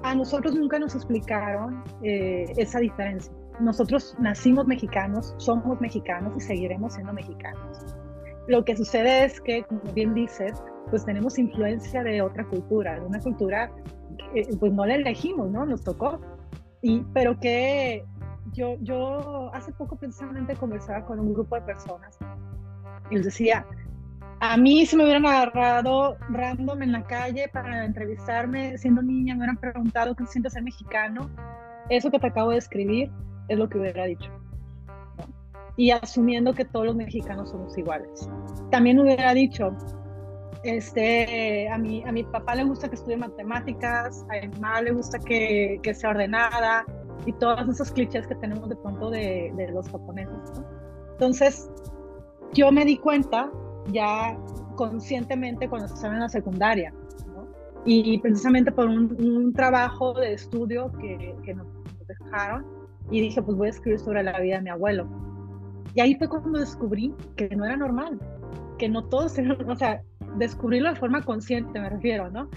a 0.03 0.15
nosotros 0.15 0.55
nunca 0.55 0.79
nos 0.79 0.96
explicaron 0.96 1.84
eh, 2.03 2.46
esa 2.58 2.79
diferencia. 2.79 3.31
Nosotros 3.60 4.15
nacimos 4.20 4.65
mexicanos, 4.65 5.36
somos 5.38 5.79
mexicanos 5.79 6.34
y 6.38 6.41
seguiremos 6.41 6.93
siendo 6.93 7.13
mexicanos. 7.13 7.96
Lo 8.48 8.65
que 8.65 8.75
sucede 8.75 9.25
es 9.25 9.39
que, 9.39 9.63
como 9.63 9.81
bien 9.93 10.13
dices, 10.13 10.62
pues 10.89 11.05
tenemos 11.05 11.38
influencia 11.38 12.03
de 12.03 12.22
otra 12.22 12.46
cultura, 12.46 13.00
de 13.00 13.05
una 13.05 13.20
cultura 13.20 13.72
que 14.34 14.48
pues 14.60 14.74
no 14.74 14.86
la 14.86 14.96
elegimos, 14.96 15.51
¿no? 15.51 15.65
Nos 15.65 15.84
tocó. 15.84 16.20
Y, 16.81 17.01
pero 17.13 17.39
que 17.39 18.03
yo, 18.53 18.75
yo 18.81 19.53
hace 19.53 19.72
poco 19.74 19.96
precisamente 19.96 20.55
conversaba 20.55 21.05
con 21.05 21.20
un 21.20 21.34
grupo 21.34 21.55
de 21.55 21.62
personas 21.62 22.17
y 23.12 23.15
les 23.15 23.25
decía, 23.25 23.65
a 24.42 24.58
mí 24.58 24.88
si 24.88 24.98
me 24.98 25.04
hubieran 25.04 25.26
agarrado 25.28 26.18
random 26.30 26.82
en 26.82 26.92
la 26.94 27.04
calle 27.04 27.48
para 27.48 27.86
entrevistarme 27.86 28.76
siendo 28.76 29.04
niña, 29.04 29.36
me 29.36 29.42
hubieran 29.42 29.58
preguntado 29.58 30.16
qué 30.16 30.26
siente 30.26 30.50
ser 30.50 30.64
mexicano, 30.64 31.30
eso 31.90 32.10
que 32.10 32.18
te 32.18 32.26
acabo 32.26 32.50
de 32.50 32.58
escribir 32.58 33.12
es 33.50 33.60
lo 33.60 33.70
que 33.70 33.78
hubiera 33.78 34.06
dicho. 34.06 34.32
Y 35.78 35.92
asumiendo 35.92 36.54
que 36.54 36.66
todos 36.66 36.88
los 36.88 36.96
mexicanos 36.96 37.52
somos 37.52 37.78
iguales. 37.78 38.28
También 38.72 39.00
hubiera 39.00 39.32
dicho, 39.36 39.78
este, 40.64 41.70
a, 41.70 41.78
mi, 41.78 42.04
a 42.04 42.12
mi 42.12 42.24
papá 42.24 42.56
le 42.56 42.64
gusta 42.64 42.90
que 42.90 42.96
estudie 42.96 43.18
matemáticas, 43.18 44.26
a 44.32 44.48
mi 44.48 44.54
mamá 44.56 44.82
le 44.82 44.92
gusta 44.92 45.20
que, 45.20 45.80
que 45.84 45.94
sea 45.94 46.10
ordenada 46.10 46.84
y 47.28 47.34
todos 47.34 47.70
esos 47.70 47.92
clichés 47.92 48.26
que 48.26 48.36
tenemos 48.36 48.68
de 48.70 48.76
pronto 48.76 49.12
de, 49.12 49.54
de 49.56 49.72
los 49.72 49.88
japoneses. 49.88 50.64
Entonces, 51.12 51.70
yo 52.54 52.72
me 52.72 52.86
di 52.86 52.98
cuenta 52.98 53.52
ya 53.92 54.38
conscientemente 54.76 55.68
cuando 55.70 55.88
estaba 55.88 56.14
en 56.14 56.22
la 56.22 56.30
secundaria, 56.30 56.94
y 57.84 58.20
precisamente 58.20 58.72
por 58.72 58.88
un, 58.88 59.54
trabajo 59.54 60.14
de 60.14 60.34
estudio 60.34 60.92
que, 61.00 61.36
que 61.44 61.54
nos 61.54 61.68
dejaron, 62.08 62.66
y 63.10 63.22
dije, 63.22 63.42
pues 63.42 63.58
voy 63.58 63.68
a 63.68 63.70
escribir 63.72 64.00
sobre 64.00 64.24
la 64.24 64.40
vida 64.40 64.58
de 64.58 64.62
mi 64.62 64.70
abuelo. 64.70 65.08
Y 65.94 66.02
ahí 66.02 66.16
fue 66.16 66.30
cuando 66.30 66.60
descubrí 66.60 67.14
que 67.36 67.50
no 67.56 67.66
era 67.66 67.76
normal, 67.76 68.20
que 68.78 68.88
no 68.88 69.04
todos 69.06 69.36
o 69.68 69.76
sea, 69.76 70.02
descubrirlo 70.38 70.90
de 70.90 70.96
forma 70.96 71.22
consciente, 71.24 71.80
me 71.80 71.90
refiero, 71.90 72.30
¿no? 72.32 72.50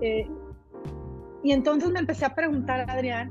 Eh, 0.00 0.28
y 1.42 1.52
entonces 1.52 1.90
me 1.90 2.00
empecé 2.00 2.24
a 2.24 2.34
preguntar, 2.34 2.90
Adrián, 2.90 3.30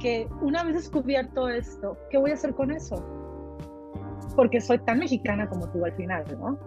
que 0.00 0.28
una 0.42 0.64
vez 0.64 0.74
descubierto 0.74 1.48
esto, 1.48 1.96
¿qué 2.10 2.18
voy 2.18 2.30
a 2.30 2.34
hacer 2.34 2.54
con 2.54 2.70
eso? 2.70 2.96
Porque 4.36 4.60
soy 4.60 4.78
tan 4.80 4.98
mexicana 4.98 5.48
como 5.48 5.68
tú 5.70 5.84
al 5.84 5.92
final, 5.92 6.24
¿no? 6.38 6.58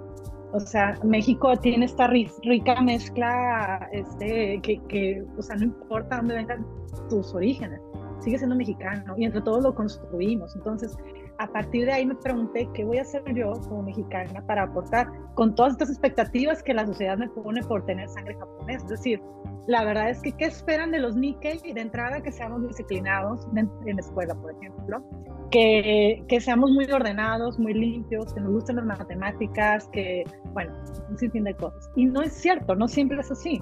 O 0.53 0.59
sea, 0.59 0.99
México 1.03 1.55
tiene 1.57 1.85
esta 1.85 2.07
rica 2.07 2.81
mezcla, 2.81 3.87
este, 3.93 4.59
que, 4.61 4.81
que, 4.89 5.23
o 5.37 5.41
sea, 5.41 5.55
no 5.55 5.65
importa 5.65 6.17
dónde 6.17 6.35
vengan 6.35 6.65
tus 7.09 7.33
orígenes, 7.33 7.79
sigue 8.19 8.37
siendo 8.37 8.55
mexicano 8.55 9.15
y 9.17 9.25
entre 9.25 9.41
todos 9.41 9.63
lo 9.63 9.73
construimos. 9.73 10.55
Entonces, 10.55 10.97
a 11.37 11.47
partir 11.47 11.85
de 11.85 11.93
ahí 11.93 12.05
me 12.05 12.15
pregunté 12.15 12.69
qué 12.73 12.83
voy 12.83 12.97
a 12.97 13.01
hacer 13.01 13.23
yo 13.33 13.53
como 13.67 13.83
mexicana 13.83 14.45
para 14.45 14.63
aportar 14.63 15.07
con 15.35 15.55
todas 15.55 15.73
estas 15.73 15.89
expectativas 15.89 16.61
que 16.63 16.73
la 16.73 16.85
sociedad 16.85 17.17
me 17.17 17.27
pone 17.29 17.61
por 17.63 17.85
tener 17.85 18.07
sangre 18.09 18.35
japonesa. 18.35 18.83
Es 18.85 18.89
decir, 18.89 19.21
la 19.67 19.83
verdad 19.83 20.09
es 20.09 20.21
que, 20.21 20.31
¿qué 20.33 20.45
esperan 20.45 20.91
de 20.91 20.99
los 20.99 21.15
Nikkei? 21.15 21.73
De 21.73 21.81
entrada, 21.81 22.21
que 22.21 22.31
seamos 22.31 22.67
disciplinados 22.67 23.47
en, 23.55 23.69
la 23.85 24.01
escuela, 24.01 24.35
por 24.35 24.51
ejemplo, 24.51 25.03
que, 25.51 26.23
que, 26.27 26.41
seamos 26.41 26.71
muy 26.71 26.85
ordenados, 26.85 27.59
muy 27.59 27.73
limpios, 27.73 28.33
que 28.33 28.41
nos 28.41 28.51
gusten 28.53 28.77
las 28.77 28.85
matemáticas, 28.85 29.87
que, 29.89 30.23
bueno, 30.53 30.73
un 31.09 31.17
sinfín 31.17 31.43
de 31.43 31.53
cosas. 31.55 31.89
Y 31.95 32.05
no 32.05 32.21
es 32.21 32.33
cierto, 32.33 32.75
no 32.75 32.87
siempre 32.87 33.19
es 33.19 33.31
así. 33.31 33.59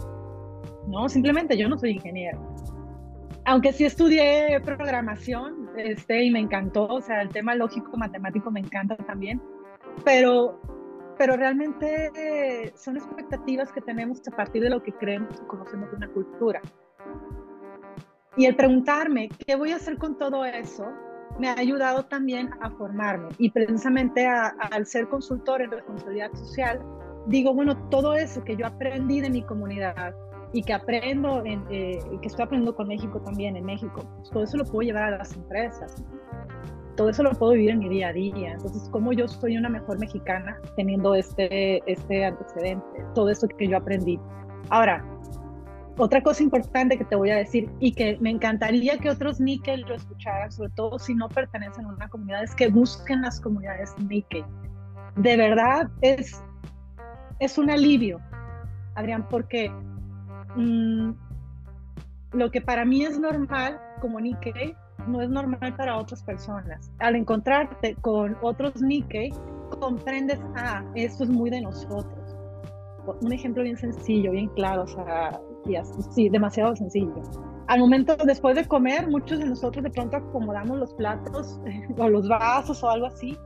No, 0.88 1.08
simplemente 1.10 1.58
yo 1.58 1.70
no 1.70 1.78
soy 1.78 1.92
ingeniero 1.92 2.40
aunque 3.50 3.74
sí 3.74 3.84
estudié 3.84 4.62
programación 4.64 5.59
este, 5.78 6.24
y 6.24 6.32
me 6.32 6.40
encantó, 6.40 6.86
o 6.88 7.02
sea, 7.02 7.22
el 7.22 7.30
tema 7.30 7.56
lógico 7.56 7.96
matemático 7.98 8.52
me 8.52 8.60
encanta 8.60 8.96
también, 8.98 9.42
pero, 10.04 10.60
pero 11.18 11.36
realmente 11.36 12.74
son 12.76 12.98
expectativas 12.98 13.72
que 13.72 13.82
tenemos 13.82 14.22
a 14.28 14.36
partir 14.36 14.64
de 14.64 14.70
lo 14.70 14.82
que 14.82 14.92
creemos 14.94 15.40
y 15.42 15.48
conocemos 15.48 15.90
de 15.92 15.98
una 15.98 16.08
cultura. 16.10 16.62
Y 18.38 18.46
el 18.46 18.56
preguntarme 18.56 19.30
qué 19.46 19.56
voy 19.56 19.72
a 19.72 19.78
hacer 19.78 19.98
con 19.98 20.18
todo 20.18 20.46
eso 20.46 20.86
me 21.40 21.50
ha 21.50 21.58
ayudado 21.58 22.06
también 22.06 22.50
a 22.62 22.70
formarme 22.72 23.30
y 23.38 23.50
precisamente 23.50 24.28
al 24.28 24.86
ser 24.86 25.08
consultor 25.08 25.62
en 25.62 25.72
responsabilidad 25.72 26.32
social, 26.34 26.82
digo, 27.28 27.54
bueno, 27.54 27.78
todo 27.90 28.16
eso 28.16 28.44
que 28.44 28.56
yo 28.56 28.66
aprendí 28.66 29.22
de 29.22 29.30
mi 29.30 29.42
comunidad, 29.44 30.14
y 30.54 30.64
que 30.64 30.74
aprendo, 30.74 31.44
en, 31.46 31.64
eh, 31.70 32.00
que 32.22 32.28
estoy 32.28 32.46
aprendiendo 32.46 32.76
con 32.76 32.88
México 32.88 33.22
también, 33.22 33.56
en 33.56 33.66
México, 33.66 34.04
todo 34.32 34.44
eso 34.44 34.58
lo 34.58 34.66
puedo 34.66 34.82
llevar 34.82 35.14
a 35.14 35.18
las 35.18 35.36
empresas. 35.36 36.04
Todo 36.96 37.10
eso 37.10 37.24
lo 37.24 37.32
puedo 37.32 37.54
vivir 37.54 37.70
en 37.70 37.80
mi 37.80 37.90
día 37.90 38.10
a 38.10 38.14
día. 38.14 38.52
Entonces, 38.54 38.90
¿cómo 38.92 39.14
yo 39.14 39.28
soy 39.28 39.58
una 39.58 39.70
mejor 39.70 40.00
mexicana 40.00 40.58
teniendo 40.76 41.16
este, 41.16 41.82
este 41.90 42.26
antecedente? 42.26 43.06
Todo 43.16 43.30
eso 43.30 43.48
que 43.48 43.68
yo 43.68 43.78
aprendí. 43.78 44.20
Ahora, 44.70 45.06
otra 45.98 46.22
cosa 46.24 46.44
importante 46.44 46.98
que 46.98 47.06
te 47.06 47.16
voy 47.16 47.30
a 47.30 47.36
decir 47.36 47.70
y 47.80 47.92
que 47.92 48.18
me 48.20 48.30
encantaría 48.30 48.98
que 48.98 49.10
otros 49.10 49.40
Nikkei 49.40 49.82
lo 49.82 49.96
escucharan, 49.96 50.52
sobre 50.52 50.72
todo 50.72 50.98
si 50.98 51.14
no 51.14 51.28
pertenecen 51.30 51.86
a 51.86 51.90
una 51.90 52.08
comunidad, 52.10 52.44
es 52.44 52.56
que 52.56 52.70
busquen 52.70 53.22
las 53.22 53.40
comunidades 53.40 53.94
Nikkei. 54.08 54.46
De 55.18 55.38
verdad 55.38 55.90
es, 56.02 56.42
es 57.40 57.58
un 57.58 57.70
alivio, 57.70 58.20
Adrián, 58.96 59.28
porque 59.30 59.72
Mm, 60.56 61.12
lo 62.34 62.52
que 62.52 62.62
para 62.62 62.86
mí 62.86 63.04
es 63.04 63.20
normal 63.20 63.80
como 64.02 64.20
Nikkei 64.20 64.76
no 65.08 65.22
es 65.22 65.30
normal 65.30 65.76
para 65.76 65.98
otras 65.98 66.24
personas. 66.24 66.92
Al 67.00 67.16
encontrarte 67.16 67.96
con 68.02 68.38
otros 68.42 68.82
Nikkei, 68.82 69.32
comprendes, 69.80 70.40
ah, 70.56 70.84
esto 70.96 71.24
es 71.24 71.30
muy 71.30 71.50
de 71.50 71.62
nosotros. 71.62 72.36
Un 73.22 73.32
ejemplo 73.32 73.64
bien 73.64 73.78
sencillo, 73.78 74.32
bien 74.32 74.50
claro, 74.50 74.84
o 74.84 74.88
sea, 74.88 75.40
sí, 76.12 76.30
demasiado 76.30 76.76
sencillo. 76.76 77.14
Al 77.68 77.80
momento, 77.80 78.16
después 78.26 78.56
de 78.56 78.66
comer, 78.66 79.08
muchos 79.08 79.40
de 79.40 79.46
nosotros 79.46 79.84
de 79.84 79.90
pronto 79.90 80.18
acomodamos 80.18 80.78
los 80.78 80.94
platos 80.94 81.60
o 81.98 82.10
los 82.10 82.28
vasos 82.28 82.84
o 82.84 82.90
algo 82.90 83.08
así, 83.08 83.38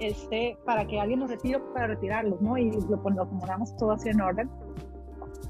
este, 0.00 0.56
para 0.64 0.86
que 0.86 0.98
alguien 0.98 1.20
nos 1.20 1.30
retire 1.30 1.60
para 1.74 1.88
retirarlos, 1.88 2.40
¿no? 2.40 2.56
Y 2.56 2.70
lo, 2.70 2.96
lo 2.96 3.22
acomodamos 3.22 3.76
todo 3.76 3.92
así 3.92 4.08
en 4.08 4.20
orden 4.20 4.50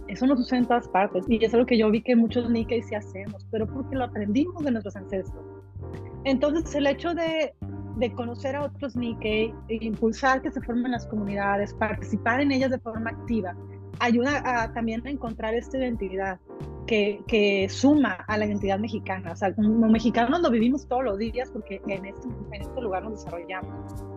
eso 0.09 0.27
no 0.27 0.37
sucede 0.37 0.61
en 0.61 0.67
todas 0.67 0.89
partes 0.89 1.25
y 1.29 1.45
es 1.45 1.53
algo 1.55 1.67
que 1.67 1.79
yo 1.79 1.91
vi 1.91 2.03
que 2.03 2.17
muchos 2.17 2.49
Nikkei 2.51 2.83
sí 2.83 2.95
hacemos, 2.95 3.47
pero 3.51 3.67
porque 3.67 3.97
lo 3.97 4.05
aprendimos 4.05 4.65
de 4.65 4.71
nuestros 4.71 4.97
ancestros. 4.97 5.45
Entonces, 6.25 6.75
el 6.75 6.87
hecho 6.87 7.15
de, 7.15 7.55
de 7.97 8.13
conocer 8.13 8.57
a 8.57 8.65
otros 8.65 8.97
Nikkei, 8.97 9.55
e 9.69 9.85
impulsar 9.85 10.43
que 10.43 10.51
se 10.51 10.61
formen 10.61 10.93
las 10.93 11.07
comunidades, 11.07 11.75
participar 11.75 12.41
en 12.41 12.53
ellas 12.53 12.71
de 12.71 12.79
forma 12.79 13.11
activa, 13.11 13.57
ayuda 14.01 14.43
a, 14.45 14.73
también 14.73 15.07
a 15.07 15.11
encontrar 15.11 15.55
esta 15.55 15.79
identidad 15.79 16.39
que, 16.87 17.21
que, 17.27 17.69
suma 17.69 18.13
a 18.27 18.39
la 18.39 18.47
identidad 18.47 18.79
mexicana. 18.79 19.33
O 19.33 19.37
sea, 19.37 19.55
como 19.55 19.89
mexicanos 19.89 20.41
lo 20.41 20.51
vivimos 20.51 20.87
todos 20.87 21.05
los 21.05 21.19
días 21.19 21.51
porque 21.51 21.81
en 21.87 22.07
este, 22.07 22.29
en 22.29 22.61
este 22.61 22.81
lugar 22.81 23.05
nos 23.05 23.25
desarrollamos. 23.25 24.12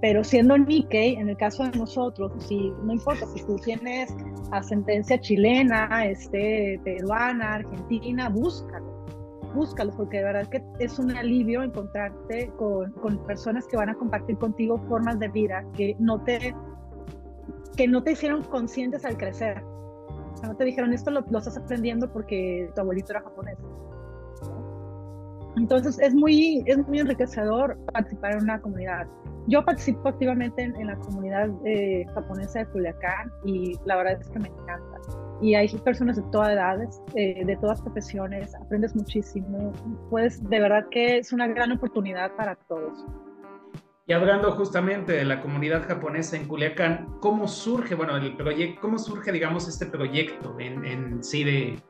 Pero 0.00 0.22
siendo 0.22 0.58
Nikkei, 0.58 1.14
en 1.14 1.30
el 1.30 1.36
caso 1.36 1.64
de 1.64 1.78
nosotros, 1.78 2.32
si, 2.46 2.70
no 2.82 2.92
importa 2.92 3.26
si 3.26 3.42
tú 3.44 3.56
tienes 3.56 4.14
ascendencia 4.52 5.18
chilena, 5.18 6.06
este, 6.06 6.78
peruana, 6.84 7.54
argentina, 7.54 8.28
búscalo, 8.28 9.06
búscalo, 9.54 9.92
porque 9.96 10.18
de 10.18 10.24
verdad 10.24 10.48
que 10.48 10.62
es 10.80 10.98
un 10.98 11.16
alivio 11.16 11.62
encontrarte 11.62 12.50
con, 12.58 12.92
con, 12.92 13.18
personas 13.26 13.66
que 13.66 13.78
van 13.78 13.88
a 13.88 13.94
compartir 13.94 14.36
contigo 14.36 14.78
formas 14.86 15.18
de 15.18 15.28
vida 15.28 15.64
que 15.74 15.96
no 15.98 16.22
te, 16.22 16.54
que 17.74 17.88
no 17.88 18.02
te 18.02 18.12
hicieron 18.12 18.42
conscientes 18.44 19.04
al 19.06 19.16
crecer. 19.16 19.62
O 19.62 20.36
sea, 20.36 20.50
no 20.50 20.56
te 20.56 20.64
dijeron, 20.64 20.92
esto 20.92 21.10
lo, 21.10 21.24
lo 21.30 21.38
estás 21.38 21.56
aprendiendo 21.56 22.12
porque 22.12 22.70
tu 22.74 22.80
abuelito 22.82 23.12
era 23.12 23.22
japonés. 23.22 23.56
Entonces 25.56 25.98
es 26.00 26.14
muy, 26.14 26.62
es 26.66 26.78
muy 26.86 27.00
enriquecedor 27.00 27.78
participar 27.92 28.32
en 28.32 28.42
una 28.42 28.60
comunidad. 28.60 29.06
Yo 29.48 29.64
participo 29.64 30.08
activamente 30.08 30.62
en, 30.62 30.86
la 30.86 30.96
comunidad 30.96 31.48
eh, 31.64 32.04
japonesa 32.14 32.60
de 32.60 32.66
Culiacán 32.66 33.30
y 33.44 33.74
la 33.84 33.96
verdad 33.96 34.20
es 34.20 34.28
que 34.28 34.38
me 34.38 34.48
encanta. 34.48 35.00
Y 35.40 35.54
hay 35.54 35.68
personas 35.78 36.16
de 36.16 36.22
todas 36.32 36.50
edades, 36.50 37.00
eh, 37.14 37.44
de 37.44 37.56
todas 37.56 37.80
profesiones, 37.80 38.54
aprendes 38.54 38.94
muchísimo. 38.94 39.72
Pues 40.10 40.42
de 40.48 40.60
verdad 40.60 40.86
que 40.90 41.18
es 41.18 41.32
una 41.32 41.46
gran 41.46 41.72
oportunidad 41.72 42.34
para 42.36 42.56
todos. 42.68 43.06
Y 44.08 44.12
hablando 44.12 44.52
justamente 44.52 45.12
de 45.12 45.24
la 45.24 45.40
comunidad 45.40 45.86
japonesa 45.86 46.36
en 46.36 46.46
Culiacán, 46.46 47.18
¿cómo 47.20 47.48
surge, 47.48 47.94
bueno, 47.94 48.16
el 48.16 48.36
proyecto, 48.36 48.80
cómo 48.80 48.98
surge, 48.98 49.32
digamos, 49.32 49.68
este 49.68 49.86
proyecto 49.86 50.56
en, 50.60 50.84
en 50.84 51.24
sí 51.24 51.42
de, 51.42 51.82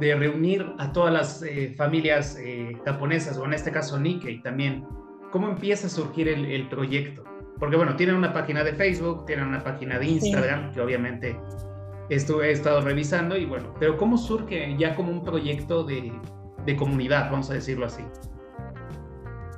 de 0.00 0.14
reunir 0.14 0.66
a 0.78 0.92
todas 0.92 1.12
las 1.12 1.42
eh, 1.42 1.74
familias 1.76 2.36
eh, 2.40 2.76
japonesas, 2.84 3.36
o 3.38 3.44
en 3.44 3.54
este 3.54 3.70
caso 3.70 3.98
Nikkei 3.98 4.42
también. 4.42 4.86
¿Cómo 5.30 5.48
empieza 5.48 5.86
a 5.86 5.90
surgir 5.90 6.28
el, 6.28 6.68
proyecto? 6.68 7.24
Porque 7.58 7.76
bueno, 7.76 7.96
tienen 7.96 8.16
una 8.16 8.32
página 8.32 8.62
de 8.62 8.74
Facebook, 8.74 9.24
tienen 9.24 9.46
una 9.46 9.62
página 9.64 9.98
de 9.98 10.06
Instagram, 10.06 10.72
que 10.72 10.80
obviamente 10.80 11.40
estuve, 12.10 12.48
he 12.48 12.52
estado 12.52 12.82
revisando, 12.82 13.36
y 13.36 13.46
bueno, 13.46 13.72
pero 13.78 13.96
¿cómo 13.96 14.18
surge 14.18 14.76
ya 14.78 14.94
como 14.94 15.10
un 15.10 15.24
proyecto 15.24 15.84
de, 15.84 16.12
de 16.66 16.76
comunidad, 16.76 17.30
vamos 17.30 17.50
a 17.50 17.54
decirlo 17.54 17.86
así? 17.86 18.02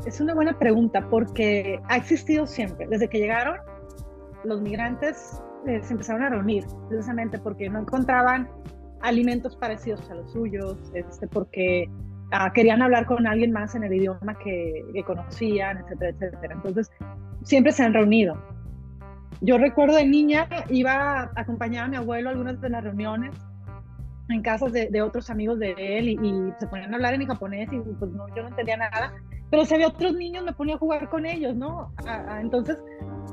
Es 0.06 0.20
una 0.20 0.34
buena 0.34 0.56
pregunta 0.58 1.06
porque 1.08 1.80
ha 1.88 1.96
existido 1.96 2.46
siempre. 2.46 2.86
Desde 2.86 3.08
que 3.08 3.18
llegaron, 3.18 3.56
los 4.44 4.60
migrantes 4.60 5.42
eh, 5.66 5.80
se 5.82 5.92
empezaron 5.92 6.22
a 6.22 6.28
reunir, 6.28 6.64
precisamente 6.88 7.38
porque 7.38 7.70
no 7.70 7.80
encontraban 7.80 8.48
alimentos 9.04 9.54
parecidos 9.56 10.10
a 10.10 10.14
los 10.14 10.32
suyos, 10.32 10.78
este, 10.94 11.28
porque 11.28 11.88
ah, 12.32 12.50
querían 12.52 12.82
hablar 12.82 13.06
con 13.06 13.26
alguien 13.26 13.52
más 13.52 13.74
en 13.74 13.84
el 13.84 13.92
idioma 13.92 14.36
que, 14.42 14.82
conocían, 15.06 15.78
etcétera, 15.78 16.10
etcétera. 16.10 16.54
Entonces, 16.54 16.90
siempre 17.42 17.72
se 17.72 17.82
han 17.82 17.92
reunido. 17.92 18.34
Yo 19.40 19.58
recuerdo 19.58 19.96
de 19.96 20.06
niña, 20.06 20.48
iba 20.70 21.20
a 21.20 21.30
acompañar 21.36 21.84
a 21.84 21.88
mi 21.88 21.96
abuelo 21.96 22.30
a 22.30 22.32
algunas 22.32 22.60
de 22.60 22.70
las 22.70 22.82
reuniones 22.82 23.34
en 24.30 24.40
casas 24.40 24.72
de, 24.72 25.02
otros 25.02 25.28
amigos 25.28 25.58
de 25.58 25.74
él 25.76 26.08
y, 26.08 26.52
se 26.58 26.66
ponían 26.66 26.92
a 26.92 26.96
hablar 26.96 27.12
en 27.12 27.26
japonés 27.26 27.70
y 27.70 27.78
pues 27.78 28.10
no, 28.12 28.26
yo 28.34 28.42
no 28.42 28.48
entendía 28.48 28.78
nada, 28.78 29.12
pero 29.50 29.66
si 29.66 29.74
había 29.74 29.88
otros 29.88 30.14
niños 30.14 30.44
me 30.44 30.54
ponía 30.54 30.76
a 30.76 30.78
jugar 30.78 31.10
con 31.10 31.26
ellos, 31.26 31.54
¿no? 31.54 31.92
entonces 32.40 32.78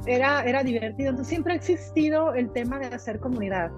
era, 0.06 0.44
era 0.44 0.64
divertido. 0.64 1.12
Entonces 1.12 1.30
siempre 1.30 1.54
ha 1.54 1.56
existido 1.56 2.34
el 2.34 2.52
tema 2.52 2.80
de 2.80 2.88
hacer 2.88 3.20
comunidad. 3.20 3.72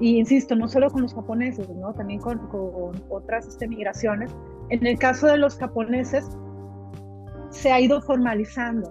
Y 0.00 0.18
insisto, 0.18 0.56
no 0.56 0.68
solo 0.68 0.90
con 0.90 1.02
los 1.02 1.14
japoneses, 1.14 1.68
¿no? 1.68 1.92
También 1.94 2.20
con, 2.20 2.38
con 2.48 2.92
otras 3.08 3.46
este, 3.46 3.68
migraciones. 3.68 4.34
En 4.70 4.84
el 4.86 4.98
caso 4.98 5.26
de 5.26 5.36
los 5.36 5.56
japoneses, 5.58 6.26
se 7.50 7.70
ha 7.70 7.80
ido 7.80 8.00
formalizando. 8.00 8.90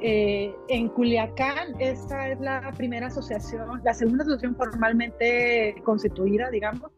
Eh, 0.00 0.54
en 0.68 0.88
Culiacán, 0.90 1.74
esta 1.80 2.28
es 2.28 2.40
la 2.40 2.72
primera 2.76 3.08
asociación, 3.08 3.80
la 3.82 3.92
segunda 3.92 4.22
asociación 4.22 4.54
formalmente 4.54 5.74
constituida, 5.84 6.50
digamos. 6.50 6.92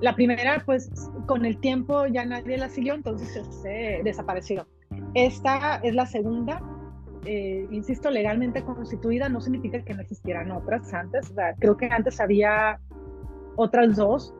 La 0.00 0.14
primera, 0.14 0.62
pues 0.64 0.90
con 1.26 1.44
el 1.44 1.58
tiempo 1.58 2.06
ya 2.06 2.24
nadie 2.24 2.56
la 2.56 2.70
siguió, 2.70 2.94
entonces 2.94 3.46
se 3.62 4.00
desapareció. 4.02 4.66
Esta 5.14 5.76
es 5.82 5.94
la 5.94 6.06
segunda, 6.06 6.62
eh, 7.28 7.68
insisto, 7.70 8.10
legalmente 8.10 8.62
constituida, 8.64 9.28
no 9.28 9.40
significa 9.40 9.82
que 9.84 9.94
no 9.94 10.02
existieran 10.02 10.50
otras 10.50 10.92
antes. 10.94 11.32
creo 11.58 11.76
que 11.76 11.86
antes 11.86 12.20
había 12.20 12.80
otras 13.56 13.96
dos. 13.96 14.34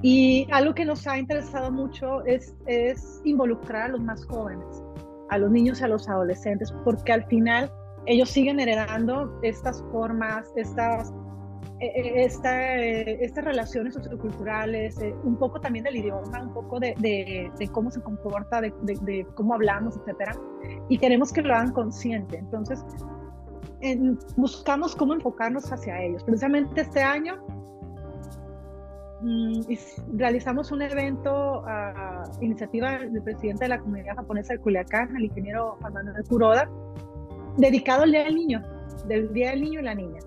Y 0.00 0.46
algo 0.52 0.74
que 0.74 0.84
nos 0.84 1.06
ha 1.06 1.18
interesado 1.18 1.70
mucho 1.72 2.24
es, 2.24 2.56
es 2.66 3.20
involucrar 3.24 3.82
a 3.82 3.88
los 3.88 4.00
más 4.00 4.24
jóvenes 4.26 4.82
a 5.28 5.38
los 5.38 5.50
niños 5.50 5.80
y 5.80 5.84
a 5.84 5.88
los 5.88 6.08
adolescentes, 6.08 6.72
porque 6.84 7.12
al 7.12 7.24
final 7.26 7.70
ellos 8.06 8.30
siguen 8.30 8.60
heredando 8.60 9.38
estas 9.42 9.82
formas, 9.92 10.50
estas, 10.56 11.12
esta, 11.80 12.76
eh, 12.76 13.18
estas 13.24 13.44
relaciones 13.44 13.94
socioculturales, 13.94 15.00
eh, 15.00 15.14
un 15.24 15.36
poco 15.36 15.60
también 15.60 15.84
del 15.84 15.96
idioma, 15.96 16.42
un 16.42 16.52
poco 16.52 16.80
de, 16.80 16.94
de, 16.98 17.68
cómo 17.68 17.90
se 17.90 18.00
comporta, 18.00 18.60
de, 18.60 18.72
de, 18.82 19.26
cómo 19.34 19.54
hablamos, 19.54 19.96
etcétera, 19.96 20.36
y 20.88 20.98
queremos 20.98 21.32
que 21.32 21.42
lo 21.42 21.54
hagan 21.54 21.72
consciente. 21.72 22.38
Entonces, 22.38 22.84
buscamos 24.36 24.96
cómo 24.96 25.14
enfocarnos 25.14 25.72
hacia 25.72 26.02
ellos. 26.02 26.24
Precisamente 26.24 26.80
este 26.80 27.00
año 27.00 27.36
Mm, 29.20 29.62
realizamos 30.16 30.70
un 30.70 30.80
evento 30.82 31.64
a 31.66 32.22
iniciativa 32.40 32.98
del 32.98 33.20
presidente 33.22 33.64
de 33.64 33.70
la 33.70 33.78
comunidad 33.80 34.14
japonesa 34.14 34.52
de 34.52 34.60
Culiacán, 34.60 35.16
el 35.16 35.24
ingeniero 35.24 35.76
Juan 35.80 35.92
Manuel 35.92 36.24
Kuroda, 36.28 36.70
dedicado 37.56 38.04
al 38.04 38.12
Día 38.12 38.24
del 38.24 38.36
Niño, 38.36 38.62
del 39.06 39.32
Día 39.32 39.50
del 39.50 39.62
Niño 39.62 39.80
y 39.80 39.82
la 39.82 39.94
Niña. 39.94 40.20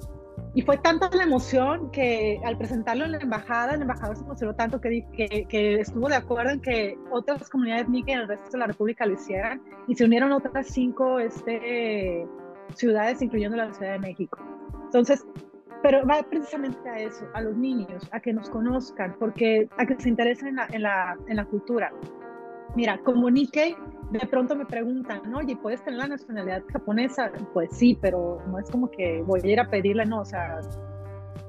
Y 0.53 0.63
fue 0.63 0.77
tanta 0.77 1.09
la 1.15 1.23
emoción 1.23 1.91
que 1.91 2.41
al 2.43 2.57
presentarlo 2.57 3.05
en 3.05 3.13
la 3.13 3.19
embajada, 3.19 3.75
el 3.75 3.81
embajador 3.81 4.17
se 4.17 4.23
emocionó 4.23 4.53
tanto 4.53 4.81
que, 4.81 5.05
que, 5.13 5.45
que 5.47 5.79
estuvo 5.79 6.09
de 6.09 6.15
acuerdo 6.15 6.51
en 6.51 6.61
que 6.61 6.97
otras 7.09 7.49
comunidades 7.49 7.87
nica 7.87 8.11
en 8.11 8.19
el 8.19 8.27
resto 8.27 8.51
de 8.51 8.57
la 8.57 8.67
República 8.67 9.05
lo 9.05 9.13
hicieran 9.13 9.61
y 9.87 9.95
se 9.95 10.03
unieron 10.03 10.33
otras 10.33 10.67
cinco 10.67 11.19
este, 11.19 12.27
ciudades, 12.75 13.21
incluyendo 13.21 13.55
la 13.55 13.73
Ciudad 13.73 13.93
de 13.93 13.99
México. 13.99 14.37
Entonces, 14.83 15.25
pero 15.81 16.05
va 16.05 16.21
precisamente 16.23 16.87
a 16.89 16.99
eso, 16.99 17.25
a 17.33 17.41
los 17.41 17.55
niños, 17.55 18.07
a 18.11 18.19
que 18.19 18.33
nos 18.33 18.49
conozcan, 18.49 19.15
porque 19.17 19.69
a 19.77 19.85
que 19.85 19.95
se 19.99 20.09
interesen 20.09 20.49
en 20.49 20.55
la, 20.57 20.67
en 20.71 20.81
la, 20.83 21.17
en 21.27 21.35
la 21.37 21.45
cultura. 21.45 21.91
Mira, 22.75 22.99
como 23.03 23.29
Nikkei, 23.29 23.75
de 24.11 24.19
pronto 24.27 24.55
me 24.55 24.65
preguntan, 24.65 25.33
oye, 25.33 25.55
¿puedes 25.55 25.83
tener 25.83 25.99
la 25.99 26.07
nacionalidad 26.07 26.63
japonesa? 26.71 27.31
Pues 27.53 27.69
sí, 27.71 27.97
pero 28.01 28.41
no 28.47 28.59
es 28.59 28.69
como 28.69 28.89
que 28.89 29.21
voy 29.23 29.41
a 29.43 29.47
ir 29.47 29.59
a 29.59 29.69
pedirle, 29.69 30.05
no, 30.05 30.21
o 30.21 30.25
sea, 30.25 30.59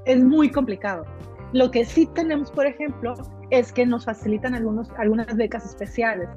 es 0.04 0.22
muy 0.22 0.50
complicado. 0.50 1.04
Lo 1.52 1.70
que 1.70 1.84
sí 1.84 2.06
tenemos, 2.06 2.50
por 2.50 2.66
ejemplo, 2.66 3.14
es 3.50 3.72
que 3.72 3.84
nos 3.84 4.04
facilitan 4.04 4.54
algunos, 4.54 4.90
algunas 4.92 5.36
becas 5.36 5.66
especiales. 5.66 6.28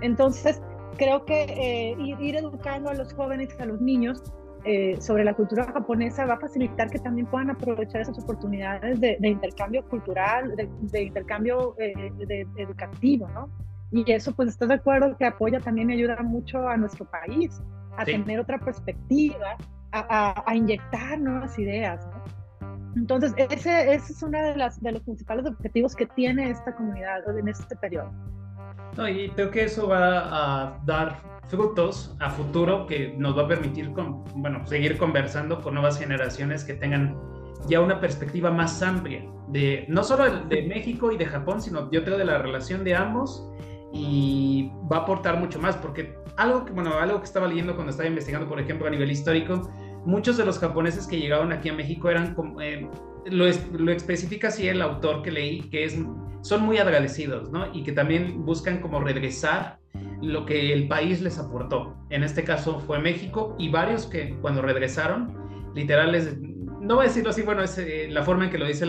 Entonces, 0.00 0.60
creo 0.96 1.24
que 1.24 1.44
eh, 1.44 1.96
ir, 1.98 2.36
educando 2.36 2.90
a 2.90 2.94
los 2.94 3.12
jóvenes 3.14 3.48
a 3.60 3.66
los 3.66 3.80
niños 3.80 4.22
eh, 4.64 4.96
sobre 5.00 5.24
la 5.24 5.34
cultura 5.34 5.64
japonesa 5.72 6.26
va 6.26 6.34
a 6.34 6.40
facilitar 6.40 6.90
que 6.90 6.98
también 6.98 7.26
puedan 7.28 7.50
aprovechar 7.50 8.00
esas 8.00 8.18
oportunidades 8.18 9.00
de, 9.00 9.16
intercambio 9.22 9.84
cultural, 9.88 10.54
de, 10.56 11.02
intercambio 11.02 11.76
eh, 11.78 12.12
educativo, 12.56 13.28
¿no? 13.28 13.48
Y 13.90 14.10
eso, 14.12 14.32
pues, 14.32 14.50
¿estás 14.50 14.68
de 14.68 14.74
acuerdo 14.74 15.16
que 15.16 15.24
apoya 15.24 15.60
también 15.60 15.90
y 15.90 15.94
ayuda 15.94 16.22
mucho 16.22 16.68
a 16.68 16.76
nuestro 16.76 17.04
país 17.06 17.60
a 17.96 18.04
tener 18.04 18.38
otra 18.38 18.58
perspectiva, 18.58 19.56
a, 19.92 20.44
a, 20.46 20.54
inyectar 20.54 21.18
nuevas 21.18 21.58
ideas, 21.58 22.06
¿no? 22.06 22.22
Entonces, 22.96 23.32
ese, 23.36 23.94
ese 23.94 24.12
es 24.12 24.22
uno 24.22 24.42
de, 24.42 24.56
las, 24.56 24.80
de 24.82 24.92
los 24.92 25.02
principales 25.02 25.46
objetivos 25.46 25.94
que 25.94 26.06
tiene 26.06 26.50
esta 26.50 26.74
comunidad 26.74 27.38
en 27.38 27.48
este 27.48 27.76
periodo. 27.76 28.10
No, 28.96 29.08
y 29.08 29.30
creo 29.30 29.50
que 29.50 29.64
eso 29.64 29.88
va 29.88 30.66
a 30.66 30.78
dar 30.84 31.16
frutos 31.48 32.16
a 32.18 32.30
futuro 32.30 32.86
que 32.86 33.14
nos 33.16 33.36
va 33.36 33.44
a 33.44 33.48
permitir 33.48 33.92
con, 33.92 34.24
bueno, 34.34 34.66
seguir 34.66 34.98
conversando 34.98 35.60
con 35.62 35.74
nuevas 35.74 35.98
generaciones 35.98 36.64
que 36.64 36.74
tengan 36.74 37.16
ya 37.68 37.80
una 37.80 38.00
perspectiva 38.00 38.50
más 38.50 38.82
amplia 38.82 39.24
de 39.48 39.86
no 39.88 40.02
solo 40.02 40.44
de 40.46 40.62
México 40.62 41.12
y 41.12 41.16
de 41.16 41.26
Japón, 41.26 41.62
sino 41.62 41.90
yo 41.90 42.04
creo 42.04 42.18
de 42.18 42.24
la 42.24 42.38
relación 42.38 42.84
de 42.84 42.94
ambos 42.94 43.48
y 43.92 44.70
va 44.90 44.98
a 44.98 45.00
aportar 45.00 45.38
mucho 45.38 45.58
más 45.58 45.76
porque 45.76 46.14
algo 46.36 46.64
que, 46.64 46.72
bueno, 46.72 46.94
algo 46.94 47.18
que 47.18 47.24
estaba 47.24 47.48
leyendo 47.48 47.74
cuando 47.74 47.90
estaba 47.90 48.08
investigando, 48.08 48.48
por 48.48 48.60
ejemplo, 48.60 48.86
a 48.86 48.90
nivel 48.90 49.10
histórico, 49.10 49.70
muchos 50.04 50.36
de 50.36 50.44
los 50.44 50.58
japoneses 50.58 51.06
que 51.06 51.18
llegaron 51.18 51.52
aquí 51.52 51.68
a 51.68 51.72
México 51.72 52.10
eran 52.10 52.36
eh, 52.60 52.88
lo, 53.26 53.46
especifica 53.92 54.48
así 54.48 54.68
el 54.68 54.80
autor 54.82 55.22
que 55.22 55.30
leí, 55.30 55.62
que 55.70 55.84
es, 55.84 55.98
son 56.42 56.62
muy 56.64 56.78
agradecidos, 56.78 57.50
¿no? 57.50 57.72
Y 57.74 57.82
que 57.82 57.92
también 57.92 58.44
buscan 58.44 58.80
como 58.80 59.00
regresar 59.00 59.78
lo 60.22 60.46
que 60.46 60.72
el 60.72 60.88
país 60.88 61.20
les 61.20 61.38
aportó. 61.38 61.96
En 62.10 62.22
este 62.22 62.44
caso 62.44 62.80
fue 62.80 63.00
México 63.00 63.54
y 63.58 63.70
varios 63.70 64.06
que 64.06 64.36
cuando 64.40 64.62
regresaron, 64.62 65.36
literales, 65.74 66.38
no 66.80 66.96
voy 66.96 67.04
a 67.04 67.08
decirlo 67.08 67.30
así, 67.30 67.42
bueno, 67.42 67.62
es 67.62 67.76
eh, 67.78 68.08
la 68.10 68.22
forma 68.22 68.44
en 68.44 68.50
que 68.50 68.58
lo 68.58 68.66
dice 68.66 68.86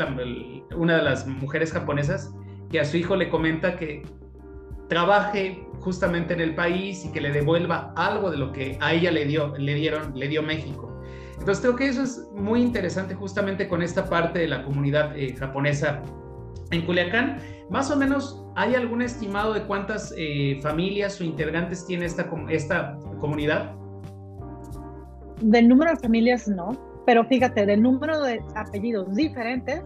una 0.75 0.97
de 0.97 1.03
las 1.03 1.27
mujeres 1.27 1.71
japonesas, 1.71 2.33
que 2.69 2.79
a 2.79 2.85
su 2.85 2.97
hijo 2.97 3.15
le 3.15 3.29
comenta 3.29 3.75
que 3.75 4.03
trabaje 4.89 5.65
justamente 5.79 6.33
en 6.33 6.41
el 6.41 6.55
país 6.55 7.05
y 7.05 7.11
que 7.11 7.21
le 7.21 7.31
devuelva 7.31 7.93
algo 7.95 8.29
de 8.29 8.37
lo 8.37 8.51
que 8.51 8.77
a 8.81 8.93
ella 8.93 9.11
le 9.11 9.25
dio, 9.25 9.55
le 9.57 9.75
dieron, 9.75 10.11
le 10.13 10.27
dio 10.27 10.43
México. 10.43 11.01
Entonces 11.39 11.61
creo 11.61 11.75
que 11.77 11.87
eso 11.87 12.03
es 12.03 12.27
muy 12.33 12.61
interesante 12.61 13.15
justamente 13.15 13.69
con 13.69 13.81
esta 13.81 14.09
parte 14.09 14.39
de 14.39 14.47
la 14.47 14.63
comunidad 14.63 15.17
eh, 15.17 15.33
japonesa 15.37 16.01
en 16.71 16.85
Culiacán. 16.85 17.37
Más 17.69 17.89
o 17.91 17.95
menos, 17.95 18.43
¿hay 18.55 18.75
algún 18.75 19.01
estimado 19.01 19.53
de 19.53 19.63
cuántas 19.63 20.13
eh, 20.17 20.59
familias 20.61 21.21
o 21.21 21.23
integrantes 21.23 21.85
tiene 21.85 22.05
esta, 22.05 22.29
esta 22.49 22.97
comunidad? 23.19 23.73
Del 25.41 25.69
número 25.69 25.91
de 25.91 25.97
familias 25.97 26.47
no, 26.49 26.71
pero 27.05 27.23
fíjate, 27.23 27.65
del 27.65 27.81
número 27.81 28.21
de 28.21 28.41
apellidos 28.55 29.15
diferentes, 29.15 29.81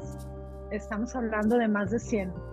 estamos 0.71 1.15
hablando 1.15 1.57
de 1.57 1.67
más 1.67 1.91
de 1.91 1.99
100. 1.99 2.52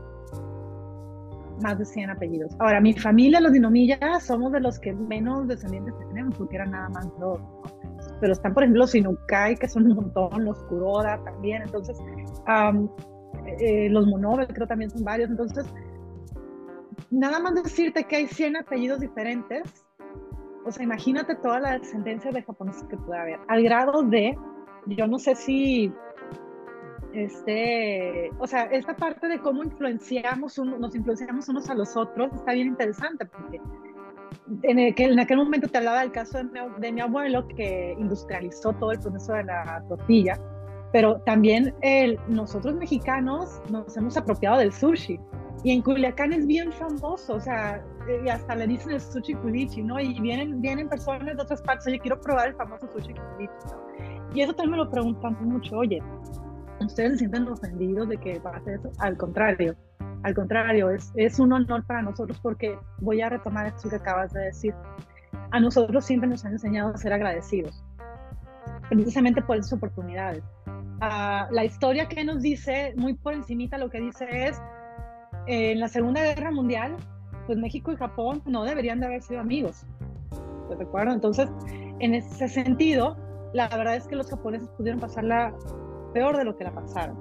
Más 1.63 1.79
de 1.79 1.85
100 1.85 2.11
apellidos. 2.11 2.55
Ahora, 2.59 2.81
mi 2.81 2.95
familia, 2.95 3.41
los 3.41 3.53
dinomillas, 3.53 4.25
somos 4.25 4.53
de 4.53 4.61
los 4.61 4.79
que 4.79 4.93
menos 4.93 5.47
descendientes 5.47 5.95
tenemos, 6.09 6.37
porque 6.37 6.57
eran 6.57 6.71
nada 6.71 6.89
más 6.89 7.09
dos. 7.19 7.41
Pero 8.21 8.33
están, 8.33 8.55
por 8.55 8.63
ejemplo, 8.63 8.81
los 8.81 8.95
Inukai, 8.95 9.57
que 9.57 9.69
son 9.69 9.87
un 9.87 9.97
montón, 9.97 10.45
los 10.45 10.63
Kuroda 10.65 11.23
también. 11.25 11.63
Entonces, 11.63 11.99
eh, 13.59 13.89
los 13.91 14.07
Monobel 14.07 14.47
creo 14.49 14.67
también 14.67 14.91
son 14.91 15.05
varios, 15.05 15.31
entonces 15.31 15.67
nada 17.11 17.41
más 17.41 17.55
decirte 17.55 18.05
que 18.05 18.17
hay 18.17 18.27
100 18.27 18.57
apellidos 18.57 19.01
diferentes, 19.01 19.85
o 20.65 20.71
sea, 20.71 20.85
imagínate 20.85 21.35
toda 21.37 21.61
la 21.61 21.79
descendencia 21.79 22.31
de 22.31 22.43
japoneses 22.43 22.85
que 22.85 22.97
puede 22.97 23.21
haber, 23.21 23.39
al 23.49 23.63
grado 23.63 24.03
de, 24.03 24.37
yo 24.87 25.07
no 25.07 25.19
sé 25.19 25.35
si, 25.35 25.93
este, 27.13 28.31
o 28.39 28.47
sea, 28.47 28.65
esta 28.65 28.95
parte 28.95 29.29
de 29.29 29.41
cómo 29.41 29.65
influenciamos, 29.65 30.59
nos 30.59 30.95
influenciamos 30.95 31.49
unos 31.49 31.69
a 31.69 31.75
los 31.75 31.97
otros 31.97 32.33
está 32.33 32.53
bien 32.53 32.69
interesante, 32.69 33.27
porque 33.27 33.61
en, 34.63 34.79
en 34.79 35.21
aquel 35.21 35.37
momento 35.37 35.69
te 35.69 35.79
hablaba 35.79 36.01
del 36.01 36.13
caso 36.13 36.39
de 36.39 36.45
mi, 36.45 36.61
de 36.79 36.93
mi 36.93 37.01
abuelo 37.01 37.47
que 37.49 37.97
industrializó 37.99 38.73
todo 38.75 38.93
el 38.93 39.01
proceso 39.01 39.33
de 39.33 39.45
la 39.45 39.83
tortilla, 39.89 40.39
pero 40.93 41.21
también 41.23 41.75
el, 41.83 42.19
nosotros 42.29 42.75
mexicanos 42.75 43.61
nos 43.71 43.97
hemos 43.97 44.17
apropiado 44.17 44.59
del 44.59 44.73
sushi. 44.73 45.19
Y 45.63 45.73
en 45.73 45.83
Culiacán 45.83 46.33
es 46.33 46.47
bien 46.47 46.73
famoso, 46.73 47.35
o 47.35 47.41
sea, 47.41 47.85
y 48.25 48.29
hasta 48.29 48.55
le 48.55 48.67
dicen 48.67 48.93
el 48.93 49.01
sushi 49.01 49.35
culichi, 49.35 49.83
¿no? 49.83 50.01
Y 50.01 50.19
vienen, 50.19 50.61
vienen 50.63 50.89
personas 50.89 51.37
de 51.37 51.43
otras 51.43 51.61
partes, 51.61 51.87
oye, 51.87 51.99
quiero 51.99 52.19
probar 52.19 52.49
el 52.49 52.55
famoso 52.55 52.89
sushi 52.91 53.13
culichi, 53.13 53.53
¿no? 53.67 54.35
Y 54.35 54.41
eso 54.41 54.55
también 54.55 54.71
me 54.73 54.77
lo 54.79 54.91
preguntan 54.91 55.37
mucho, 55.41 55.77
oye, 55.77 56.03
¿ustedes 56.81 57.13
se 57.13 57.19
sienten 57.19 57.49
ofendidos 57.49 58.09
de 58.09 58.17
que 58.19 58.41
pase 58.41 58.75
eso? 58.75 58.91
Al 58.99 59.17
contrario, 59.17 59.77
al 60.23 60.35
contrario, 60.35 60.91
es, 60.91 61.13
es 61.17 61.39
un 61.39 61.53
honor 61.53 61.87
para 61.87 62.03
nosotros 62.03 62.39
porque 62.43 62.79
voy 62.99 63.21
a 63.21 63.29
retomar 63.29 63.67
esto 63.67 63.89
que 63.89 63.97
acabas 63.97 64.33
de 64.33 64.41
decir. 64.41 64.75
A 65.51 65.61
nosotros 65.61 66.05
siempre 66.05 66.29
nos 66.29 66.45
han 66.45 66.53
enseñado 66.53 66.95
a 66.95 66.97
ser 66.97 67.13
agradecidos, 67.13 67.85
precisamente 68.89 69.43
por 69.43 69.57
esas 69.57 69.73
oportunidades 69.73 70.43
Ah, 71.03 71.49
la 71.51 71.65
historia 71.65 72.09
que 72.09 72.23
nos 72.25 72.43
dice, 72.43 72.93
muy 72.97 73.15
por 73.15 73.33
encimita 73.33 73.79
lo 73.79 73.89
que 73.89 74.01
dice 74.01 74.27
es, 74.49 74.61
en 75.47 75.81
la 75.81 75.89
Segunda 75.89 76.23
Guerra 76.23 76.51
Mundial, 76.51 76.97
pues 77.47 77.59
México 77.59 77.91
y 77.91 77.97
Japón 77.97 78.43
no 78.45 78.65
deberían 78.65 79.01
de 79.01 79.07
haber 79.07 79.23
sido 79.23 79.41
amigos. 79.41 79.87
¿Te 80.69 80.77
recuerdo? 80.77 81.15
Entonces, 81.15 81.49
en 82.01 82.15
ese 82.15 82.49
sentido, 82.49 83.17
la 83.55 83.69
verdad 83.69 83.97
es 83.97 84.07
que 84.07 84.15
los 84.15 84.29
japoneses 84.29 84.69
pudieron 84.77 85.01
pasarla 85.01 85.55
peor 86.13 86.37
de 86.37 86.45
lo 86.45 86.57
que 86.57 86.65
la 86.65 86.73
pasaron. 86.73 87.17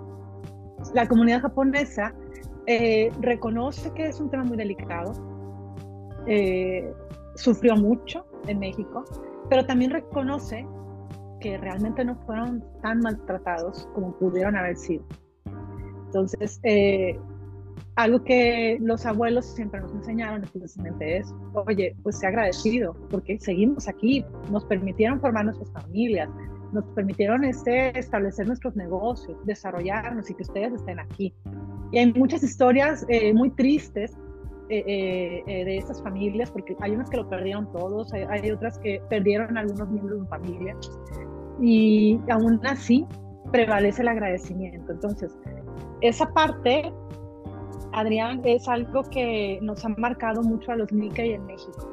La 0.94 1.08
comunidad 1.08 1.42
japonesa 1.42 2.14
eh, 2.68 3.12
reconoce 3.22 3.92
que 3.94 4.08
es 4.08 4.20
un 4.20 4.30
tema 4.30 4.44
muy 4.44 4.58
delicado, 4.58 5.14
eh, 6.28 6.94
sufrió 7.36 7.76
mucho 7.76 8.26
en 8.48 8.60
México, 8.60 9.04
pero 9.50 9.66
también 9.66 9.92
reconoce 9.92 10.66
que 11.40 11.58
realmente 11.58 12.04
no 12.04 12.16
fueron 12.26 12.64
tan 12.82 13.00
maltratados 13.00 13.88
como 13.94 14.14
pudieron 14.18 14.56
haber 14.56 14.76
sido. 14.76 15.04
Entonces, 16.06 16.60
eh, 16.64 17.18
algo 17.96 18.24
que 18.24 18.78
los 18.82 19.06
abuelos 19.06 19.46
siempre 19.46 19.82
nos 19.82 19.94
enseñaron 19.94 20.42
precisamente 20.54 21.18
es, 21.18 21.34
oye, 21.54 21.96
pues 22.04 22.20
sea 22.20 22.30
agradecido, 22.30 22.96
porque 23.10 23.40
seguimos 23.40 23.88
aquí, 23.88 24.26
nos 24.52 24.66
permitieron 24.66 25.20
formar 25.20 25.46
nuestras 25.46 25.72
familias, 25.72 26.30
nos 26.72 26.86
permitieron 26.96 27.44
este, 27.44 27.98
establecer 27.98 28.48
nuestros 28.48 28.76
negocios, 28.76 29.38
desarrollarnos 29.46 30.30
y 30.30 30.34
que 30.34 30.44
ustedes 30.44 30.74
estén 30.74 31.00
aquí. 31.00 31.34
Y 31.92 31.98
hay 31.98 32.14
muchas 32.14 32.44
historias 32.44 33.06
eh, 33.10 33.34
muy 33.34 33.50
tristes 33.52 34.16
eh, 34.70 35.44
eh, 35.48 35.66
de 35.66 35.78
estas 35.78 36.02
familias, 36.04 36.52
porque 36.52 36.76
hay 36.82 36.92
unas 36.92 37.10
que 37.10 37.18
lo 37.18 37.28
perdieron 37.28 37.72
todos, 37.72 38.14
hay, 38.14 38.24
hay, 38.30 38.52
otras 38.52 38.78
que 38.80 39.02
perdieron 39.10 39.58
algunos 39.58 39.90
miembros 39.90 40.22
de 40.22 40.28
familia, 40.28 40.76
y 41.60 42.20
aún 42.30 42.62
así 42.66 43.06
prevalece 43.52 44.04
el 44.04 44.10
agradecimiento. 44.10 44.92
Entonces, 44.92 45.36
esa 46.02 46.32
parte, 46.34 46.94
Adrián, 47.94 48.42
es 48.46 48.68
algo 48.68 49.02
que 49.04 49.58
nos 49.64 49.84
ha 49.84 49.90
marcado 49.90 50.44
mucho 50.44 50.72
a 50.72 50.76
los 50.76 50.92
Nikkei 50.94 51.34
en 51.34 51.46
México, 51.48 51.90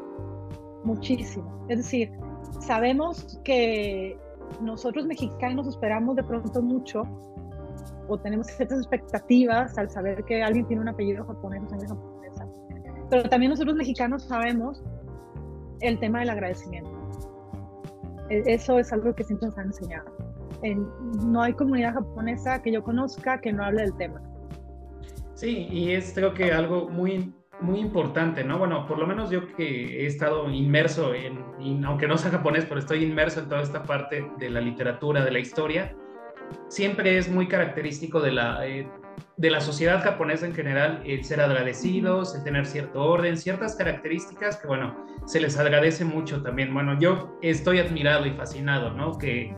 muchísimo. 0.84 1.66
Es 1.70 1.78
decir, 1.78 2.12
sabemos 2.60 3.40
que 3.42 4.18
nosotros 4.60 5.06
mexicanos 5.06 5.66
esperamos 5.66 6.16
de 6.16 6.24
pronto 6.24 6.62
mucho 6.62 7.02
o 8.08 8.18
tenemos 8.18 8.46
ciertas 8.46 8.78
expectativas 8.78 9.76
al 9.78 9.90
saber 9.90 10.24
que 10.24 10.42
alguien 10.42 10.66
tiene 10.66 10.82
un 10.82 10.88
apellido 10.88 11.24
japonés 11.24 11.62
o 11.64 11.68
sangre 11.68 11.88
japonesa. 11.88 12.46
Pero 13.10 13.28
también 13.28 13.50
nosotros 13.50 13.76
mexicanos 13.76 14.24
sabemos 14.24 14.82
el 15.80 15.98
tema 15.98 16.20
del 16.20 16.30
agradecimiento. 16.30 16.90
E, 18.30 18.42
eso 18.46 18.78
es 18.78 18.92
algo 18.92 19.14
que 19.14 19.24
siempre 19.24 19.48
nos 19.48 19.58
han 19.58 19.66
enseñado. 19.66 20.04
no 21.24 21.42
hay 21.42 21.52
comunidad 21.52 21.94
japonesa 21.94 22.62
que 22.62 22.72
yo 22.72 22.82
conozca 22.82 23.40
que 23.40 23.52
no 23.52 23.64
hable 23.64 23.82
del 23.82 23.96
tema. 23.96 24.20
Sí, 25.34 25.68
y 25.70 25.92
es 25.92 26.12
creo 26.14 26.32
que 26.32 26.50
algo 26.50 26.88
muy, 26.88 27.34
muy 27.60 27.80
importante, 27.80 28.44
¿no? 28.44 28.58
Bueno, 28.58 28.86
por 28.86 28.98
lo 28.98 29.06
menos 29.06 29.30
yo 29.30 29.54
que 29.54 30.02
he 30.02 30.06
estado 30.06 30.50
inmerso 30.50 31.14
en, 31.14 31.84
aunque 31.84 32.06
no 32.06 32.18
sea 32.18 32.30
japonés, 32.30 32.64
pero 32.66 32.80
estoy 32.80 33.04
inmerso 33.04 33.40
en 33.40 33.48
toda 33.48 33.62
esta 33.62 33.82
parte 33.82 34.30
de 34.38 34.50
la 34.50 34.60
literatura, 34.60 35.24
de 35.24 35.30
la 35.30 35.38
historia, 35.38 35.94
siempre 36.68 37.18
es 37.18 37.28
muy 37.30 37.48
característico 37.48 38.20
de 38.20 38.32
la, 38.32 38.66
eh, 38.66 38.88
de 39.36 39.50
la 39.50 39.60
sociedad 39.60 40.02
japonesa 40.02 40.46
en 40.46 40.54
general 40.54 41.02
el 41.04 41.24
ser 41.24 41.40
agradecidos, 41.40 42.34
el 42.34 42.44
tener 42.44 42.66
cierto 42.66 43.02
orden, 43.02 43.36
ciertas 43.36 43.76
características 43.76 44.56
que, 44.56 44.66
bueno, 44.66 45.06
se 45.26 45.40
les 45.40 45.58
agradece 45.58 46.04
mucho 46.04 46.42
también. 46.42 46.72
Bueno, 46.72 46.98
yo 46.98 47.38
estoy 47.42 47.78
admirado 47.78 48.26
y 48.26 48.30
fascinado, 48.32 48.90
¿no? 48.90 49.18
Que, 49.18 49.54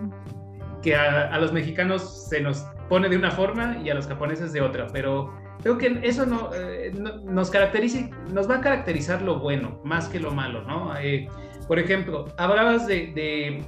que 0.83 0.97
a, 0.97 1.37
los 1.39 1.53
mexicanos 1.53 2.29
se 2.29 2.41
nos 2.41 2.67
pone 2.89 3.09
de 3.09 3.17
una 3.17 3.31
forma 3.31 3.79
y 3.83 3.91
a 3.91 3.95
los 3.95 4.07
japoneses 4.07 4.53
de 4.53 4.61
otra, 4.61 4.87
pero 4.93 5.33
creo 5.63 5.79
que 5.79 6.01
eso 6.03 6.25
eh, 6.55 6.93
nos 7.25 7.51
caracteriza, 7.51 8.11
nos 8.33 8.49
va 8.49 8.57
a 8.57 8.61
caracterizar 8.61 9.23
lo 9.23 9.39
bueno 9.39 9.81
más 9.85 10.09
que 10.09 10.21
lo 10.21 10.31
malo, 10.31 10.63
¿no? 10.63 10.97
Eh, 10.99 11.29
por 11.67 11.79
ejemplo, 11.79 12.27
hablabas 12.37 12.87
de, 12.87 13.13
de 13.15 13.65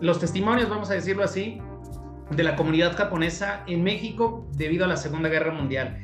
los 0.00 0.20
testimonios, 0.20 0.68
vamos 0.68 0.90
a 0.90 0.94
decirlo 0.94 1.22
así, 1.22 1.60
de 2.30 2.42
la 2.42 2.56
comunidad 2.56 2.96
japonesa 2.96 3.62
en 3.66 3.84
México 3.84 4.48
debido 4.56 4.84
a 4.84 4.88
la 4.88 4.96
Segunda 4.96 5.28
Guerra 5.28 5.52
Mundial. 5.52 5.98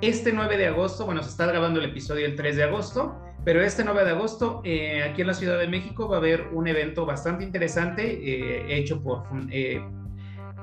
Este 0.00 0.32
9 0.32 0.56
de 0.56 0.66
agosto, 0.66 1.06
bueno, 1.06 1.22
se 1.22 1.30
está 1.30 1.46
grabando 1.46 1.80
el 1.80 1.86
episodio 1.86 2.26
el 2.26 2.36
3 2.36 2.56
de 2.56 2.62
agosto, 2.64 3.18
pero 3.44 3.62
este 3.62 3.84
9 3.84 4.04
de 4.04 4.10
agosto 4.10 4.62
eh, 4.64 5.02
aquí 5.02 5.20
en 5.20 5.26
la 5.28 5.34
Ciudad 5.34 5.58
de 5.58 5.68
México 5.68 6.08
va 6.08 6.16
a 6.16 6.18
haber 6.18 6.48
un 6.52 6.66
evento 6.66 7.04
bastante 7.06 7.44
interesante 7.44 8.02
eh, 8.12 8.78
hecho 8.78 9.02
por 9.02 9.24
eh, 9.50 9.82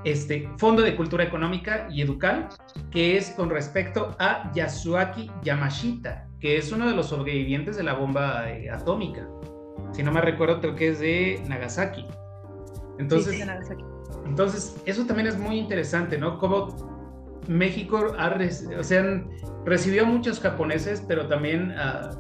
este 0.03 0.49
Fondo 0.57 0.81
de 0.81 0.95
Cultura 0.95 1.23
Económica 1.23 1.87
y 1.89 2.01
Educal, 2.01 2.49
que 2.89 3.17
es 3.17 3.31
con 3.31 3.49
respecto 3.49 4.15
a 4.19 4.51
Yasuaki 4.53 5.29
Yamashita, 5.43 6.27
que 6.39 6.57
es 6.57 6.71
uno 6.71 6.87
de 6.87 6.95
los 6.95 7.07
sobrevivientes 7.07 7.77
de 7.77 7.83
la 7.83 7.93
bomba 7.93 8.45
atómica. 8.71 9.27
Si 9.91 10.03
no 10.03 10.11
me 10.11 10.21
recuerdo, 10.21 10.59
creo 10.59 10.75
que 10.75 10.89
es 10.89 10.99
de 10.99 11.43
Nagasaki. 11.47 12.05
Entonces, 12.97 13.39
de 13.39 13.45
Nagasaki. 13.45 13.83
Entonces, 14.25 14.81
eso 14.85 15.05
también 15.05 15.27
es 15.27 15.37
muy 15.37 15.57
interesante, 15.57 16.17
¿no? 16.17 16.37
Como 16.37 17.41
México 17.47 18.13
ha, 18.17 18.37
o 18.79 18.83
sea, 18.83 19.23
recibió 19.65 20.03
a 20.03 20.05
muchos 20.05 20.39
japoneses, 20.39 21.03
pero 21.07 21.27
también 21.27 21.71
uh, 21.71 22.15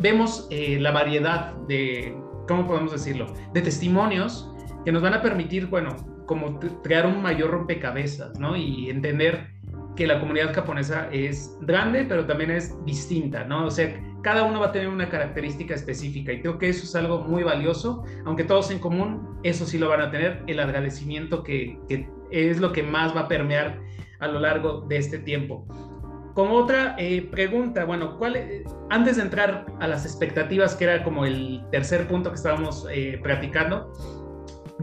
vemos 0.00 0.46
eh, 0.50 0.78
la 0.80 0.90
variedad 0.90 1.54
de, 1.68 2.16
¿cómo 2.48 2.66
podemos 2.66 2.92
decirlo? 2.92 3.32
De 3.52 3.62
testimonios 3.62 4.50
que 4.84 4.92
nos 4.92 5.02
van 5.02 5.14
a 5.14 5.22
permitir, 5.22 5.66
bueno, 5.66 5.96
como 6.26 6.58
crear 6.82 7.06
un 7.06 7.22
mayor 7.22 7.50
rompecabezas, 7.50 8.38
¿no? 8.38 8.56
Y 8.56 8.90
entender 8.90 9.54
que 9.96 10.06
la 10.06 10.20
comunidad 10.20 10.52
japonesa 10.52 11.08
es 11.12 11.56
grande, 11.62 12.04
pero 12.08 12.26
también 12.26 12.50
es 12.50 12.74
distinta, 12.84 13.44
¿no? 13.44 13.66
O 13.66 13.70
sea, 13.70 13.94
cada 14.22 14.42
uno 14.42 14.60
va 14.60 14.66
a 14.66 14.72
tener 14.72 14.88
una 14.88 15.08
característica 15.08 15.74
específica 15.74 16.32
y 16.32 16.40
creo 16.40 16.58
que 16.58 16.68
eso 16.68 16.84
es 16.84 16.96
algo 16.96 17.20
muy 17.20 17.42
valioso, 17.42 18.04
aunque 18.24 18.42
todos 18.42 18.70
en 18.70 18.78
común, 18.78 19.38
eso 19.42 19.66
sí 19.66 19.78
lo 19.78 19.88
van 19.88 20.00
a 20.00 20.10
tener, 20.10 20.42
el 20.46 20.58
agradecimiento 20.58 21.42
que, 21.42 21.78
es 22.30 22.58
lo 22.58 22.72
que 22.72 22.82
más 22.82 23.14
va 23.14 23.20
a 23.20 23.28
permear 23.28 23.80
a 24.20 24.26
lo 24.26 24.40
largo 24.40 24.80
de 24.88 24.96
este 24.96 25.18
tiempo. 25.18 25.66
Como 26.34 26.54
otra 26.54 26.96
eh, 26.98 27.28
pregunta, 27.30 27.84
bueno, 27.84 28.18
¿cuál, 28.18 28.36
antes 28.90 29.16
de 29.16 29.22
entrar 29.22 29.66
a 29.78 29.86
las 29.86 30.04
expectativas, 30.04 30.74
que 30.74 30.84
era 30.84 31.04
como 31.04 31.26
el 31.26 31.62
tercer 31.70 32.08
punto 32.08 32.30
que 32.30 32.36
estábamos 32.36 32.88
eh, 32.90 33.20
practicando, 33.22 33.92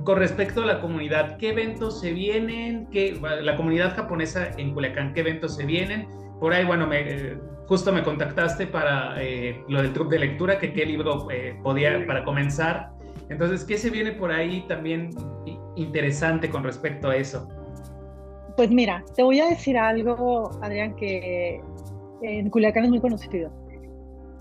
con 0.04 0.18
respecto 0.18 0.64
a 0.64 0.66
la 0.66 0.82
comunidad, 0.82 1.38
¿qué 1.38 1.50
eventos 1.50 2.00
se 2.00 2.14
vienen? 2.14 2.88
¿Qué, 2.92 3.20
la 3.42 3.56
comunidad 3.56 3.96
japonesa 3.96 4.50
en 4.58 4.74
Culiacán, 4.74 5.14
¿qué 5.14 5.22
eventos 5.22 5.56
se 5.56 5.66
vienen? 5.66 6.08
Por 6.40 6.54
ahí, 6.54 6.66
bueno, 6.66 6.88
me, 6.88 7.38
justo 7.68 7.92
me 7.94 8.04
contactaste 8.04 8.68
para 8.68 9.22
eh, 9.22 9.64
lo 9.68 9.82
del 9.82 9.92
club 9.94 10.10
de 10.10 10.20
lectura, 10.20 10.58
que 10.58 10.74
qué 10.74 10.86
libro 10.86 11.30
eh, 11.32 11.58
podía 11.64 12.06
para 12.06 12.24
comenzar. 12.24 12.92
Entonces, 13.30 13.64
¿qué 13.64 13.78
se 13.78 13.90
viene 13.90 14.12
por 14.12 14.32
ahí 14.32 14.66
también 14.68 15.12
interesante 15.76 16.50
con 16.50 16.64
respecto 16.64 17.10
a 17.10 17.16
eso? 17.16 17.48
Pues 18.58 18.70
mira, 18.70 19.04
te 19.16 19.24
voy 19.24 19.40
a 19.40 19.48
decir 19.48 19.78
algo, 19.78 20.52
Adrián, 20.62 20.96
que 20.96 21.62
en 22.22 22.50
Culiacán 22.50 22.86
es 22.86 22.90
muy 22.90 23.00
conocido. 23.00 23.52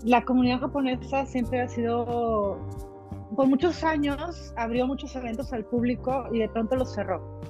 La 0.03 0.23
comunidad 0.23 0.59
japonesa 0.59 1.25
siempre 1.25 1.61
ha 1.61 1.67
sido, 1.67 2.59
por 3.35 3.47
muchos 3.47 3.83
años, 3.83 4.53
abrió 4.57 4.87
muchos 4.87 5.15
eventos 5.15 5.51
al 5.53 5.65
público 5.65 6.25
y 6.31 6.39
de 6.39 6.49
pronto 6.49 6.75
los 6.75 6.93
cerró 6.93 7.41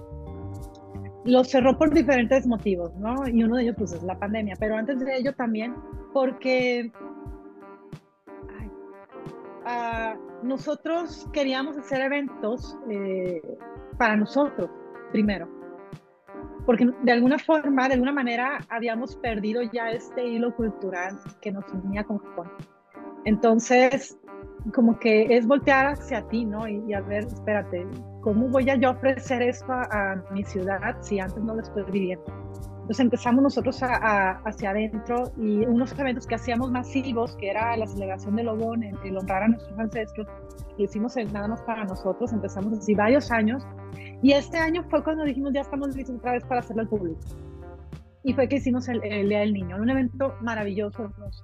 lo 1.23 1.43
cerró 1.43 1.77
por 1.77 1.93
diferentes 1.93 2.47
motivos, 2.47 2.95
¿no? 2.95 3.27
Y 3.27 3.43
uno 3.43 3.57
de 3.57 3.63
ellos 3.63 3.75
pues 3.77 3.93
es 3.93 4.03
la 4.03 4.17
pandemia, 4.17 4.55
pero 4.59 4.75
antes 4.75 4.99
de 4.99 5.17
ello 5.17 5.33
también 5.33 5.75
porque 6.13 6.91
ah, 9.65 10.15
nosotros 10.43 11.27
queríamos 11.31 11.77
hacer 11.77 12.01
eventos 12.01 12.77
eh, 12.89 13.41
para 13.97 14.15
nosotros 14.15 14.69
primero, 15.11 15.47
porque 16.65 16.89
de 17.03 17.11
alguna 17.11 17.37
forma, 17.37 17.87
de 17.87 17.95
alguna 17.95 18.13
manera 18.13 18.59
habíamos 18.69 19.15
perdido 19.17 19.61
ya 19.61 19.91
este 19.91 20.25
hilo 20.25 20.55
cultural 20.55 21.19
que 21.41 21.51
nos 21.51 21.65
unía 21.71 22.03
con 22.03 22.17
Japón. 22.17 22.49
Entonces, 23.25 24.17
como 24.73 24.99
que 24.99 25.35
es 25.35 25.47
voltear 25.47 25.87
hacia 25.87 26.21
ti, 26.27 26.45
¿no? 26.45 26.67
Y, 26.67 26.93
a 26.93 27.01
ver, 27.01 27.25
espérate, 27.25 27.87
¿cómo 28.21 28.47
voy 28.47 28.69
a 28.69 28.75
yo 28.75 28.91
ofrecer 28.91 29.41
esto 29.41 29.71
a, 29.73 30.23
mi 30.31 30.43
ciudad 30.43 30.97
si 31.01 31.19
antes 31.19 31.43
no 31.43 31.55
lo 31.55 31.61
estoy 31.61 31.83
viviendo? 31.91 32.25
Entonces 32.81 32.99
empezamos 32.99 33.43
nosotros 33.43 33.81
a, 33.83 34.41
hacia 34.43 34.71
adentro 34.71 35.31
y 35.37 35.65
unos 35.65 35.97
eventos 35.97 36.27
que 36.27 36.35
hacíamos 36.35 36.71
masivos, 36.71 37.35
que 37.37 37.49
era 37.49 37.75
la 37.77 37.87
celebración 37.87 38.35
del 38.35 38.47
Lobón, 38.47 38.83
el, 38.83 39.17
honrar 39.17 39.43
a 39.43 39.47
nuestros 39.47 39.77
ancestros, 39.79 40.27
lo 40.77 40.83
hicimos 40.83 41.15
nada 41.31 41.47
más 41.47 41.61
para 41.61 41.85
nosotros, 41.85 42.31
empezamos 42.33 42.77
así 42.77 42.93
varios 42.93 43.31
años 43.31 43.65
y 44.21 44.33
este 44.33 44.57
año 44.57 44.83
fue 44.89 45.03
cuando 45.03 45.23
dijimos 45.23 45.53
ya 45.53 45.61
estamos 45.61 45.95
listos 45.95 46.17
otra 46.17 46.33
vez 46.33 46.43
para 46.45 46.59
hacerlo 46.59 46.83
al 46.83 46.89
público. 46.89 47.19
Y 48.23 48.33
fue 48.33 48.47
que 48.47 48.57
hicimos 48.57 48.87
el, 48.87 49.01
Día 49.01 49.39
del 49.39 49.53
Niño, 49.53 49.77
un 49.77 49.89
evento 49.89 50.35
maravilloso, 50.41 51.05
hermoso. 51.05 51.43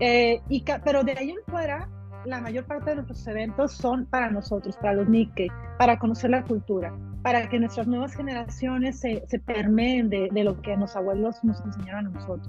Eh, 0.00 0.40
y, 0.48 0.64
pero 0.84 1.02
de 1.02 1.12
ahí 1.12 1.30
en 1.30 1.36
fuera 1.46 1.88
la 2.24 2.40
mayor 2.40 2.64
parte 2.64 2.90
de 2.90 2.96
nuestros 2.96 3.26
eventos 3.26 3.72
son 3.72 4.06
para 4.06 4.30
nosotros, 4.30 4.76
para 4.76 4.94
los 4.94 5.08
Nikkei, 5.08 5.48
para 5.78 5.98
conocer 5.98 6.30
la 6.30 6.42
cultura. 6.44 6.92
para 7.22 7.48
que 7.48 7.58
nuestras 7.58 7.86
nuevas 7.86 8.14
generaciones 8.14 9.00
se, 9.00 9.24
se 9.26 9.38
permeen 9.40 10.08
de, 10.08 10.28
de, 10.32 10.44
lo 10.44 10.62
que 10.62 10.74
los 10.76 10.94
abuelos 10.96 11.42
nos 11.42 11.60
enseñaron 11.60 12.06
a 12.06 12.10
nosotros. 12.10 12.48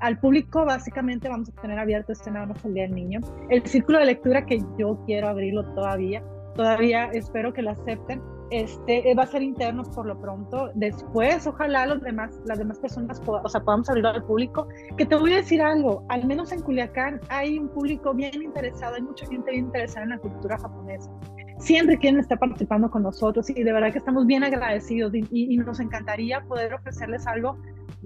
Al 0.00 0.18
público 0.18 0.64
básicamente 0.64 1.28
vamos 1.28 1.48
a 1.48 1.60
tener 1.62 1.78
abierto 1.78 2.12
este 2.12 2.30
nada 2.30 2.52
el 2.64 2.74
Día 2.74 2.82
del 2.82 2.94
Niño. 2.94 3.20
El 3.48 3.64
círculo 3.64 4.00
de 4.00 4.06
lectura 4.06 4.44
que 4.44 4.58
yo 4.78 5.00
quiero 5.06 5.28
abrirlo 5.28 5.64
todavía, 5.74 6.22
todavía 6.54 7.06
espero 7.12 7.52
que 7.52 7.62
lo 7.62 7.70
acepten, 7.70 8.20
este, 8.50 9.14
va 9.14 9.24
a 9.24 9.26
ser 9.26 9.42
interno 9.42 9.82
por 9.82 10.06
lo 10.06 10.20
pronto. 10.20 10.70
Después, 10.74 11.46
ojalá 11.46 11.86
los 11.86 12.00
demás, 12.00 12.40
las 12.44 12.58
demás 12.58 12.78
personas 12.78 13.20
o 13.26 13.48
sea, 13.48 13.60
podamos 13.62 13.88
abrirlo 13.88 14.10
al 14.10 14.24
público. 14.24 14.68
Que 14.96 15.06
te 15.06 15.16
voy 15.16 15.32
a 15.32 15.36
decir 15.36 15.62
algo, 15.62 16.04
al 16.08 16.26
menos 16.26 16.52
en 16.52 16.60
Culiacán 16.62 17.20
hay 17.28 17.58
un 17.58 17.68
público 17.68 18.14
bien 18.14 18.42
interesado, 18.42 18.96
hay 18.96 19.02
mucha 19.02 19.26
gente 19.26 19.50
bien 19.50 19.66
interesada 19.66 20.04
en 20.04 20.10
la 20.10 20.18
cultura 20.18 20.58
japonesa. 20.58 21.10
Siempre 21.58 21.96
quieren 21.98 22.20
estar 22.20 22.38
participando 22.38 22.90
con 22.90 23.02
nosotros 23.04 23.48
y 23.48 23.62
de 23.62 23.72
verdad 23.72 23.92
que 23.92 23.98
estamos 23.98 24.26
bien 24.26 24.42
agradecidos 24.44 25.14
y, 25.14 25.24
y 25.30 25.56
nos 25.56 25.80
encantaría 25.80 26.40
poder 26.42 26.74
ofrecerles 26.74 27.26
algo 27.26 27.56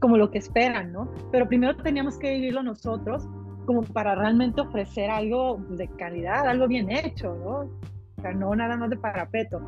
como 0.01 0.17
lo 0.17 0.31
que 0.31 0.39
esperan, 0.39 0.93
¿no? 0.93 1.11
Pero 1.33 1.49
primero 1.49 1.77
teníamos 1.77 2.19
que 2.19 2.31
vivirlo 2.35 2.63
nosotros 2.63 3.27
como 3.69 3.83
para 3.83 4.15
realmente 4.15 4.63
ofrecer 4.63 5.11
algo 5.11 5.59
de 5.69 5.89
calidad, 5.89 6.47
algo 6.47 6.67
bien 6.67 6.91
hecho, 6.91 7.35
¿no? 7.35 7.71
O 8.17 8.23
sea, 8.23 8.33
no 8.33 8.55
nada 8.55 8.77
más 8.77 8.89
de 8.91 8.97
parapeto. 8.97 9.61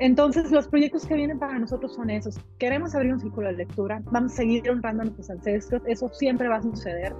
Entonces, 0.00 0.50
los 0.52 0.68
proyectos 0.68 1.06
que 1.06 1.14
vienen 1.14 1.38
para 1.38 1.58
nosotros 1.58 1.94
son 1.94 2.10
esos. 2.10 2.38
Queremos 2.58 2.94
abrir 2.94 3.12
un 3.12 3.20
círculo 3.20 3.48
de 3.48 3.54
lectura, 3.54 4.00
vamos 4.12 4.32
a 4.32 4.36
seguir 4.36 4.70
honrando 4.70 5.02
a 5.02 5.04
nuestros 5.06 5.30
ancestros, 5.30 5.82
eso 5.86 6.08
siempre 6.10 6.48
va 6.48 6.56
a 6.56 6.62
suceder. 6.62 7.14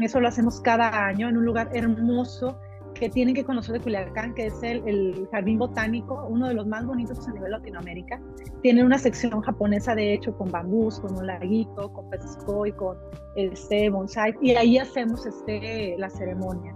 Eso 0.00 0.20
lo 0.20 0.28
hacemos 0.28 0.60
cada 0.60 1.06
año 1.06 1.28
en 1.28 1.36
un 1.36 1.44
lugar 1.44 1.68
hermoso 1.72 2.58
que 2.94 3.08
tienen 3.10 3.34
que 3.34 3.44
conocer 3.44 3.74
de 3.74 3.80
Culiacán, 3.80 4.34
que 4.34 4.46
es 4.46 4.62
el, 4.62 4.82
el, 4.88 5.28
Jardín 5.30 5.58
Botánico, 5.58 6.26
uno 6.28 6.48
de 6.48 6.54
los 6.54 6.66
más 6.66 6.84
bonitos 6.86 7.26
a 7.28 7.32
nivel 7.32 7.52
Latinoamérica. 7.52 8.20
Tiene 8.62 8.84
una 8.84 8.98
sección 8.98 9.40
japonesa, 9.42 9.94
de 9.94 10.14
hecho, 10.14 10.36
con 10.36 10.50
bambús, 10.50 10.98
con 11.00 11.16
un 11.16 11.26
laguito, 11.26 11.92
con 11.92 12.08
peces 12.10 12.36
koi, 12.44 12.72
con 12.72 12.96
este 13.36 13.90
bonsai, 13.90 14.34
y 14.40 14.52
ahí 14.52 14.78
hacemos 14.78 15.26
este, 15.26 15.96
la 15.98 16.10
ceremonia. 16.10 16.74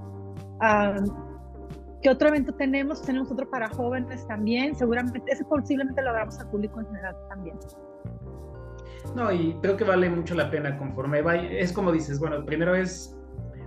Um, 0.60 1.31
¿Qué 2.02 2.10
otro 2.10 2.28
evento 2.28 2.52
tenemos? 2.54 3.00
Tenemos 3.02 3.30
otro 3.30 3.48
para 3.48 3.68
jóvenes 3.68 4.26
también, 4.26 4.74
seguramente, 4.74 5.22
ese 5.28 5.44
posiblemente 5.44 6.02
lo 6.02 6.10
hagamos 6.10 6.38
al 6.40 6.50
público 6.50 6.80
en 6.80 6.86
general 6.86 7.16
también. 7.28 7.56
No, 9.14 9.30
y 9.30 9.54
creo 9.62 9.76
que 9.76 9.84
vale 9.84 10.10
mucho 10.10 10.34
la 10.34 10.50
pena 10.50 10.76
conforme 10.78 11.22
va. 11.22 11.36
Es 11.36 11.72
como 11.72 11.92
dices, 11.92 12.18
bueno, 12.18 12.44
primero 12.44 12.74
es 12.74 13.16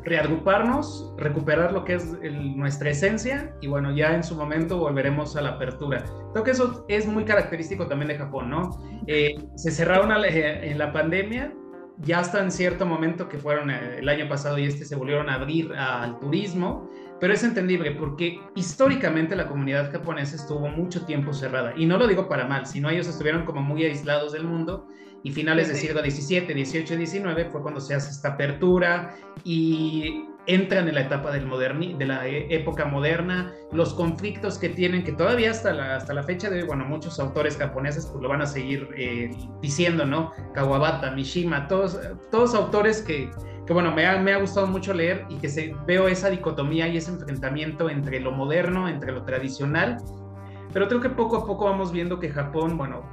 reagruparnos, 0.04 1.14
recuperar 1.18 1.72
lo 1.72 1.84
que 1.84 1.96
es 1.96 2.14
nuestra 2.56 2.92
esencia 2.92 3.56
y 3.60 3.68
bueno, 3.68 3.96
ya 3.96 4.14
en 4.14 4.24
su 4.24 4.36
momento 4.36 4.78
volveremos 4.78 5.36
a 5.36 5.42
la 5.42 5.52
apertura. 5.52 6.04
Creo 6.32 6.44
que 6.44 6.52
eso 6.52 6.86
es 6.88 7.08
muy 7.08 7.26
característico 7.26 7.88
también 7.88 8.10
de 8.10 8.18
Japón, 8.18 8.50
¿no? 8.50 8.70
Eh, 9.08 9.36
se 9.56 9.72
cerraron 9.72 10.12
en 10.26 10.78
la 10.78 10.94
pandemia, 10.94 11.52
ya 12.00 12.20
hasta 12.20 12.42
en 12.42 12.52
cierto 12.52 12.86
momento 12.86 13.30
que 13.30 13.38
fueron 13.38 13.70
eh, 13.72 14.00
el 14.00 14.10
año 14.10 14.28
pasado 14.28 14.58
y 14.58 14.66
este 14.66 14.86
se 14.86 14.96
volvieron 14.96 15.30
a 15.30 15.36
abrir 15.36 15.74
al 15.74 16.20
turismo 16.20 16.90
pero 17.20 17.34
es 17.34 17.44
entendible 17.44 17.92
porque 17.92 18.42
históricamente 18.56 19.36
la 19.36 19.48
comunidad 19.48 19.92
japonesa 19.92 20.36
estuvo 20.36 20.68
mucho 20.68 21.06
tiempo 21.06 21.34
cerrada. 21.34 21.74
Y 21.76 21.86
no 21.86 21.98
lo 21.98 22.08
digo 22.08 22.28
para 22.28 22.46
mal, 22.46 22.66
sino 22.66 22.90
ellos 22.90 23.08
estuvieron 23.08 23.46
como 23.46 23.62
muy 23.62 23.86
aislados 23.86 24.34
del 24.34 24.44
mundo 24.44 24.88
y 25.24 25.32
finales 25.32 25.70
del 25.70 25.78
siglo 25.78 26.02
XVII, 26.02 26.66
XVIII, 26.66 27.06
XIX 27.06 27.48
fue 27.52 27.62
cuando 27.62 27.80
se 27.80 27.96
hace 27.96 28.12
esta 28.12 28.30
apertura 28.30 29.16
y 29.44 30.26
entran 30.48 30.88
en 30.88 30.96
la 30.96 31.02
etapa 31.02 31.32
del 31.32 31.46
moderni, 31.46 31.94
de 31.94 32.06
la 32.06 32.28
e, 32.28 32.54
época 32.54 32.86
moderna, 32.86 33.54
los 33.72 33.94
conflictos 33.94 34.58
que 34.58 34.70
tienen, 34.70 35.04
que 35.04 35.12
todavía 35.12 35.52
hasta 35.52 35.74
la, 35.74 35.96
hasta 35.96 36.14
la 36.14 36.24
fecha 36.24 36.50
de 36.50 36.64
bueno, 36.64 36.86
muchos 36.86 37.20
autores 37.20 37.58
japoneses 37.58 38.06
pues 38.08 38.22
lo 38.22 38.30
van 38.30 38.42
a 38.42 38.46
seguir 38.46 38.90
eh, 38.98 39.32
diciendo, 39.62 40.06
¿no? 40.06 40.32
Kawabata, 40.54 41.12
Mishima, 41.12 41.68
todos, 41.68 42.00
todos 42.32 42.54
autores 42.54 43.02
que 43.02 43.30
que 43.66 43.74
bueno, 43.74 43.92
me 43.92 44.06
ha, 44.06 44.20
me 44.20 44.32
ha 44.32 44.38
gustado 44.38 44.68
mucho 44.68 44.94
leer 44.94 45.26
y 45.30 45.38
que 45.38 45.50
se, 45.50 45.76
veo 45.88 46.08
esa 46.08 46.30
dicotomía 46.30 46.88
y 46.88 46.98
ese 46.98 47.12
enfrentamiento 47.12 47.90
entre 47.90 48.20
lo 48.20 48.32
moderno, 48.32 48.88
entre 48.88 49.12
lo 49.12 49.24
tradicional, 49.24 49.98
pero 50.72 50.88
creo 50.88 51.02
que 51.02 51.10
poco 51.10 51.38
a 51.38 51.46
poco 51.46 51.66
vamos 51.66 51.92
viendo 51.92 52.20
que 52.20 52.30
Japón, 52.30 52.78
bueno, 52.78 53.04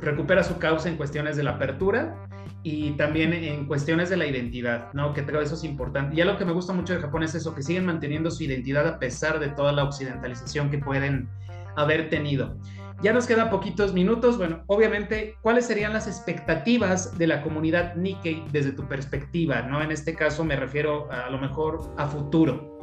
recupera 0.00 0.42
su 0.42 0.58
causa 0.58 0.88
en 0.88 0.96
cuestiones 0.96 1.36
de 1.36 1.42
la 1.42 1.52
apertura 1.52 2.14
y 2.62 2.92
también 2.92 3.32
en 3.32 3.66
cuestiones 3.66 4.10
de 4.10 4.16
la 4.16 4.26
identidad, 4.26 4.92
¿no? 4.92 5.12
Que 5.12 5.24
creo 5.24 5.40
eso 5.40 5.54
es 5.54 5.64
importante. 5.64 6.16
Y 6.16 6.20
algo 6.20 6.36
que 6.36 6.44
me 6.44 6.52
gusta 6.52 6.72
mucho 6.72 6.94
de 6.94 7.00
Japón 7.00 7.22
es 7.22 7.34
eso, 7.34 7.54
que 7.54 7.62
siguen 7.62 7.86
manteniendo 7.86 8.30
su 8.30 8.44
identidad 8.44 8.86
a 8.86 8.98
pesar 8.98 9.38
de 9.38 9.48
toda 9.48 9.72
la 9.72 9.84
occidentalización 9.84 10.70
que 10.70 10.78
pueden 10.78 11.28
haber 11.76 12.10
tenido. 12.10 12.56
Ya 13.00 13.12
nos 13.12 13.26
quedan 13.26 13.48
poquitos 13.48 13.94
minutos. 13.94 14.38
Bueno, 14.38 14.64
obviamente, 14.66 15.36
¿cuáles 15.40 15.66
serían 15.66 15.92
las 15.92 16.08
expectativas 16.08 17.16
de 17.16 17.28
la 17.28 17.42
comunidad 17.42 17.94
Nikkei 17.94 18.44
desde 18.50 18.72
tu 18.72 18.88
perspectiva? 18.88 19.62
¿no? 19.62 19.80
En 19.80 19.92
este 19.92 20.14
caso 20.14 20.44
me 20.44 20.56
refiero 20.56 21.08
a, 21.12 21.30
lo 21.30 21.38
mejor 21.38 21.94
a 21.96 22.08
futuro. 22.08 22.76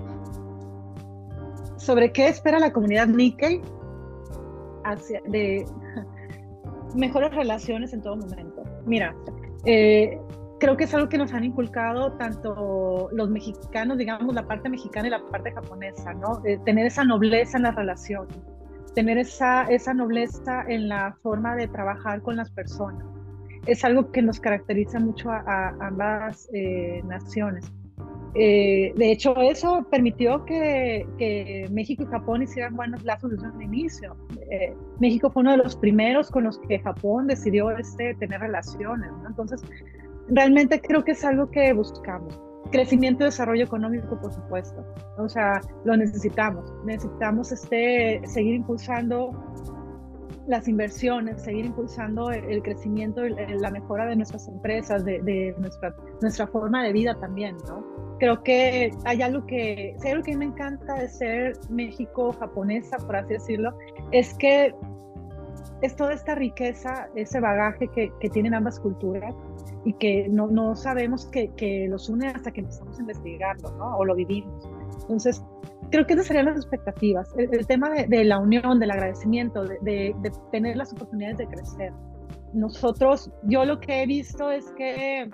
¿Sobre 1.78 2.14
qué 2.14 2.30
espera 2.30 2.60
la 2.60 2.72
comunidad 2.72 3.08
Nikkei? 3.08 3.62
Hacia, 4.86 5.22
de 5.28 5.66
mejores 6.96 7.34
relaciones 7.34 7.94
en 7.94 8.02
todo 8.02 8.18
momento. 8.18 8.64
Mira, 8.86 9.16
eh, 9.66 10.20
creo 10.60 10.78
que 10.78 10.86
es 10.86 10.94
algo 10.94 11.10
que 11.10 11.18
nos 11.18 11.34
han 11.34 11.44
inculcado 11.44 12.14
tanto 12.14 13.10
los 13.12 13.30
mexicanos, 13.30 13.98
digamos, 13.98 14.34
la 14.34 14.48
parte 14.48 14.70
mexicana 14.70 15.08
y 15.08 15.12
la 15.12 15.24
parte 15.26 15.52
japonesa, 15.52 16.14
¿no? 16.14 16.42
tener 16.66 16.86
esa 16.86 17.04
nobleza 17.04 17.58
en 17.58 17.64
la 17.64 17.72
relación 17.72 18.28
tener 18.96 19.18
esa, 19.18 19.64
esa 19.64 19.94
nobleza 19.94 20.64
en 20.68 20.88
la 20.88 21.16
forma 21.22 21.56
de 21.56 21.68
trabajar 21.68 22.22
con 22.22 22.38
las 22.38 22.50
personas. 22.50 23.06
Es 23.68 23.84
algo 23.84 24.12
que 24.12 24.22
nos 24.22 24.40
caracteriza 24.40 25.00
mucho 25.00 25.30
a, 25.30 25.76
ambas 25.82 26.50
eh, 26.54 27.02
naciones. 27.06 27.72
Eh, 28.38 28.94
de 28.98 29.12
hecho, 29.12 29.36
eso 29.38 29.86
permitió 29.90 30.44
que, 30.44 31.68
México 31.72 32.04
y 32.04 32.06
Japón 32.08 32.44
hicieran 32.44 32.76
buenos 32.76 33.04
lazos 33.04 33.32
desde 33.32 33.50
un 33.50 33.62
inicio. 33.62 34.16
Eh, 34.52 34.74
México 35.00 35.30
fue 35.30 35.42
uno 35.42 35.52
de 35.52 35.58
los 35.58 35.76
primeros 35.78 36.30
con 36.30 36.44
los 36.44 36.60
que 36.60 36.80
Japón 36.80 37.28
decidió 37.28 37.72
este, 37.72 38.14
tener 38.16 38.42
relaciones. 38.42 39.10
Entonces, 39.26 39.62
realmente 40.28 40.82
creo 40.82 41.04
que 41.04 41.12
es 41.12 41.24
algo 41.24 41.50
que 41.50 41.72
buscamos. 41.72 42.40
Crecimiento 42.72 43.24
y 43.24 43.26
desarrollo 43.26 43.64
económico, 43.64 44.20
por 44.20 44.34
supuesto. 44.34 44.86
O 45.18 45.30
sea, 45.30 45.62
lo 45.86 45.96
necesitamos. 45.96 46.74
Necesitamos 46.84 47.54
este, 47.54 48.22
seguir 48.26 48.56
impulsando 48.56 49.32
las 50.48 50.68
inversiones, 50.68 51.42
seguir 51.42 51.66
impulsando 51.66 52.32
el, 52.32 52.62
crecimiento, 52.62 53.22
la 53.24 53.72
mejora 53.72 54.06
de 54.06 54.16
nuestras 54.16 54.48
empresas, 54.48 55.06
de, 55.06 55.56
nuestra, 55.58 55.96
nuestra 56.22 56.48
forma 56.48 56.84
de 56.84 56.94
vida 56.94 57.18
también, 57.20 57.56
¿no? 57.68 58.05
Creo 58.20 58.44
que 58.44 58.92
hay 59.04 59.22
algo 59.22 59.46
que, 59.46 59.96
hay 60.04 60.12
algo 60.12 60.24
que 60.24 60.38
me 60.38 60.46
encanta 60.46 60.96
de 60.96 61.10
ser 61.10 61.54
México-japonesa, 61.70 62.98
por 62.98 63.16
así 63.18 63.34
decirlo, 63.34 63.78
es 64.12 64.34
que 64.36 64.74
es 65.82 65.96
toda 65.96 66.14
esta 66.14 66.36
riqueza, 66.36 67.10
ese 67.16 67.40
bagaje 67.40 67.88
que, 67.90 68.12
que 68.20 68.30
tienen 68.30 68.54
ambas 68.54 68.80
culturas 68.80 69.36
y 69.84 69.94
que 69.94 70.28
no, 70.30 70.48
no 70.48 70.76
sabemos 70.76 71.26
que, 71.28 71.50
que, 71.50 71.88
los 71.88 72.10
une 72.10 72.28
hasta 72.28 72.52
que 72.52 72.62
empezamos 72.62 72.98
a 72.98 73.02
investigarlo, 73.02 73.72
¿no? 73.78 73.98
O 73.98 74.06
lo 74.06 74.16
vivimos. 74.16 74.68
Entonces, 75.02 75.44
creo 75.92 76.06
que 76.08 76.14
esas 76.14 76.28
serían 76.28 76.46
las 76.46 76.58
expectativas. 76.58 77.30
El, 77.38 77.68
tema 77.68 77.90
de, 77.90 78.08
de, 78.08 78.24
la 78.24 78.40
unión, 78.40 78.80
del 78.80 78.92
agradecimiento, 78.92 79.64
de, 79.64 79.78
de, 79.82 80.16
de, 80.22 80.32
tener 80.52 80.78
las 80.78 80.92
oportunidades 80.94 81.38
de 81.38 81.48
crecer. 81.48 81.94
Nosotros, 82.54 83.32
yo 83.44 83.66
lo 83.66 83.80
que 83.80 84.02
he 84.02 84.08
visto 84.08 84.50
es 84.50 84.66
que 84.78 85.30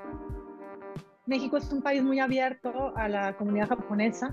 México 1.32 1.58
es 1.58 1.72
un 1.72 1.82
país 1.82 2.04
muy 2.04 2.20
abierto 2.20 2.94
a 2.96 3.08
la 3.08 3.36
comunidad 3.38 3.70
japonesa 3.70 4.32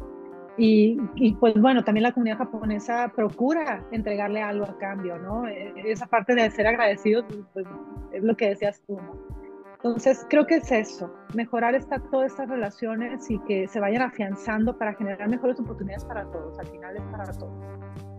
y, 0.58 0.98
y, 1.14 1.34
pues 1.34 1.54
bueno, 1.54 1.84
también 1.84 2.02
la 2.02 2.12
comunidad 2.12 2.38
japonesa 2.38 3.12
procura 3.14 3.86
entregarle 3.92 4.42
algo 4.42 4.66
a 4.66 4.76
cambio, 4.78 5.16
¿no? 5.16 5.46
E, 5.46 5.72
esa 5.86 6.06
parte 6.06 6.34
de 6.34 6.50
ser 6.50 6.66
agradecidos, 6.66 7.24
pues, 7.54 7.64
es 8.12 8.24
lo 8.24 8.36
que 8.36 8.48
decías 8.48 8.82
tú, 8.84 8.96
¿no? 8.96 9.12
Entonces, 9.76 10.26
creo 10.28 10.44
que 10.44 10.56
es 10.56 10.72
eso, 10.72 11.14
mejorar 11.34 11.76
esta, 11.76 12.00
todas 12.10 12.32
estas 12.32 12.48
relaciones 12.48 13.30
y 13.30 13.38
que 13.44 13.68
se 13.68 13.78
vayan 13.78 14.02
afianzando 14.02 14.76
para 14.76 14.94
generar 14.94 15.28
mejores 15.28 15.60
oportunidades 15.60 16.04
para 16.04 16.24
todos, 16.32 16.58
al 16.58 16.66
final 16.66 16.96
es 16.96 17.02
para 17.12 17.32
todos. 17.32 17.54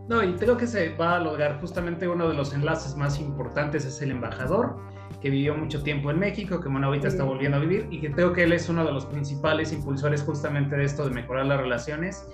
No, 0.08 0.24
y 0.24 0.34
creo 0.36 0.56
que 0.56 0.66
se 0.66 0.96
va 0.96 1.18
a 1.18 1.20
lograr 1.20 1.60
justamente 1.60 2.08
uno 2.08 2.30
de 2.30 2.34
los 2.34 2.54
enlaces 2.54 2.96
más 2.96 3.20
importantes 3.20 3.84
es 3.84 4.02
el 4.02 4.12
embajador, 4.12 4.78
que 5.22 5.30
vivió 5.30 5.56
mucho 5.56 5.84
tiempo 5.84 6.12
en 6.12 6.20
México, 6.20 6.62
que 6.62 6.70
bueno, 6.70 6.88
ahorita 6.88 7.08
está 7.08 7.24
volviendo 7.24 7.58
a 7.58 7.60
vivir 7.60 7.88
y 7.92 8.00
que 8.00 8.12
creo 8.12 8.34
que 8.34 8.44
él 8.44 8.54
es 8.54 8.70
uno 8.70 8.86
de 8.86 8.92
los 8.92 9.06
principales 9.06 9.74
impulsores 9.74 10.22
justamente 10.24 10.76
de 10.76 10.86
esto, 10.86 11.08
de 11.08 11.14
mejorar 11.14 11.46
las 11.46 11.60
relaciones, 11.60 12.28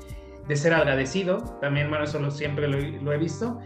de 0.47 0.55
ser 0.55 0.73
agradecido, 0.73 1.37
también, 1.61 1.89
bueno, 1.89 2.03
eso 2.05 2.19
lo, 2.19 2.29
siempre 2.29 2.67
lo, 2.67 2.79
lo 3.03 3.13
he 3.13 3.17
visto, 3.17 3.59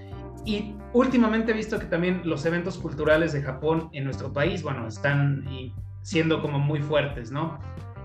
y 0.45 0.75
últimamente 0.93 1.51
he 1.51 1.55
visto 1.55 1.79
que 1.79 1.85
también 1.85 2.21
los 2.23 2.45
eventos 2.45 2.77
culturales 2.77 3.33
de 3.33 3.41
Japón 3.41 3.89
en 3.91 4.05
nuestro 4.05 4.31
país, 4.31 4.63
bueno, 4.63 4.87
están 4.87 5.45
siendo 6.01 6.41
como 6.41 6.59
muy 6.59 6.81
fuertes, 6.81 7.31
¿no? 7.31 7.59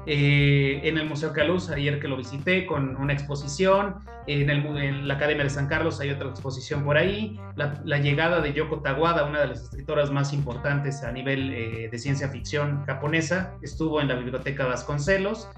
Eh, 0.06 0.80
en 0.84 0.98
el 0.98 1.08
Museo 1.08 1.32
Caluz, 1.32 1.70
ayer 1.70 1.98
que 1.98 2.08
lo 2.08 2.16
visité, 2.16 2.66
con 2.66 2.96
una 2.96 3.12
exposición, 3.12 3.96
en, 4.26 4.50
el, 4.50 5.08
la 5.08 5.14
Academia 5.14 5.44
de 5.44 5.50
San 5.50 5.66
Carlos 5.66 6.00
hay 6.00 6.10
otra 6.10 6.28
exposición 6.28 6.84
por 6.84 6.96
ahí, 6.96 7.38
la, 7.56 7.98
llegada 7.98 8.40
de 8.40 8.52
Yoko 8.52 8.80
Tawada, 8.80 9.24
una 9.24 9.40
de 9.40 9.48
las 9.48 9.62
escritoras 9.62 10.10
más 10.10 10.32
importantes 10.32 11.02
a 11.02 11.12
nivel 11.12 11.52
eh, 11.52 11.88
de 11.90 11.98
ciencia 11.98 12.28
ficción 12.28 12.84
japonesa, 12.84 13.54
estuvo 13.62 14.00
en 14.00 14.08
la 14.08 14.14
Biblioteca 14.14 14.66
Vasconcelos. 14.66 15.48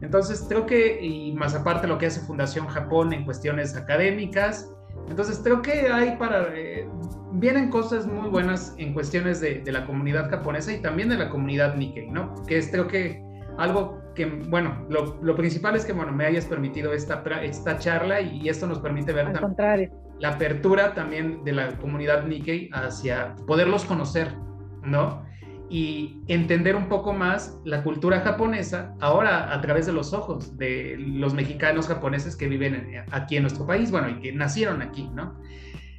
Entonces 0.00 0.44
creo 0.48 0.66
que, 0.66 1.02
y 1.02 1.32
más 1.32 1.54
aparte 1.54 1.86
lo 1.86 1.98
que 1.98 2.06
hace 2.06 2.20
Fundación 2.20 2.66
Japón 2.68 3.12
en 3.12 3.24
cuestiones 3.24 3.76
académicas, 3.76 4.70
entonces 5.08 5.40
creo 5.42 5.62
que 5.62 5.88
hay 5.88 6.16
para, 6.16 6.48
eh, 6.54 6.86
vienen 7.32 7.70
cosas 7.70 8.06
muy 8.06 8.28
buenas 8.28 8.74
en 8.78 8.92
cuestiones 8.92 9.40
de, 9.40 9.60
de, 9.60 9.72
la 9.72 9.86
comunidad 9.86 10.30
japonesa 10.30 10.72
y 10.72 10.80
también 10.80 11.08
de 11.08 11.16
la 11.16 11.28
comunidad 11.28 11.76
Nikkei, 11.76 12.08
¿no? 12.08 12.34
Que 12.46 12.58
es 12.58 12.68
creo 12.70 12.88
que 12.88 13.25
algo 13.58 14.00
que, 14.14 14.26
bueno, 14.26 14.86
lo, 14.88 15.18
lo, 15.22 15.34
principal 15.36 15.76
es 15.76 15.84
que, 15.84 15.92
bueno, 15.92 16.12
me 16.12 16.24
hayas 16.24 16.46
permitido 16.46 16.92
esta, 16.92 17.22
esta 17.42 17.78
charla 17.78 18.20
y 18.20 18.48
esto 18.48 18.66
nos 18.66 18.78
permite 18.78 19.12
ver 19.12 19.32
también 19.32 19.90
la 20.18 20.30
apertura 20.30 20.94
también 20.94 21.44
de 21.44 21.52
la 21.52 21.76
comunidad 21.78 22.24
Nikkei 22.24 22.70
hacia 22.72 23.34
poderlos 23.46 23.84
conocer, 23.84 24.34
¿no? 24.82 25.24
Y 25.68 26.22
entender 26.28 26.76
un 26.76 26.88
poco 26.88 27.12
más 27.12 27.60
la 27.64 27.82
cultura 27.82 28.20
japonesa 28.20 28.94
ahora 29.00 29.52
a 29.52 29.60
través 29.60 29.86
de 29.86 29.92
los 29.92 30.12
ojos 30.12 30.56
de 30.56 30.96
los 30.98 31.34
mexicanos 31.34 31.88
japoneses 31.88 32.36
que 32.36 32.48
viven 32.48 33.04
aquí 33.10 33.36
en 33.36 33.42
nuestro 33.42 33.66
país, 33.66 33.90
bueno, 33.90 34.08
y 34.08 34.20
que 34.20 34.32
nacieron 34.32 34.80
aquí, 34.80 35.10
¿no? 35.12 35.38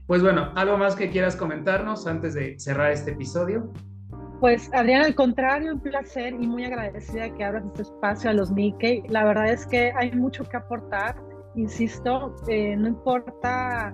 Pues 0.08 0.24
bueno, 0.24 0.54
algo 0.56 0.78
más 0.78 0.96
que 0.96 1.10
quieras 1.10 1.36
comentarnos 1.36 2.08
antes 2.08 2.34
de 2.34 2.58
cerrar 2.60 2.92
este 2.92 3.12
episodio. 3.12 3.74
Pues 4.40 4.70
Adrián, 4.72 5.04
al 5.04 5.16
contrario, 5.16 5.74
un 5.74 5.80
placer 5.80 6.34
y 6.34 6.48
muy 6.48 6.64
agradecida 6.64 7.28
que 7.34 7.44
abras 7.44 7.66
este 7.66 7.82
espacio 7.82 8.30
a 8.30 8.34
los 8.34 8.52
Mickey. 8.52 9.02
La 9.10 9.26
verdad 9.26 9.50
es 9.50 9.66
que 9.66 9.92
hay 9.96 10.12
mucho 10.12 10.44
que 10.44 10.58
aportar, 10.58 11.16
insisto, 11.56 12.36
eh, 12.48 12.76
no 12.76 12.88
importa 12.88 13.92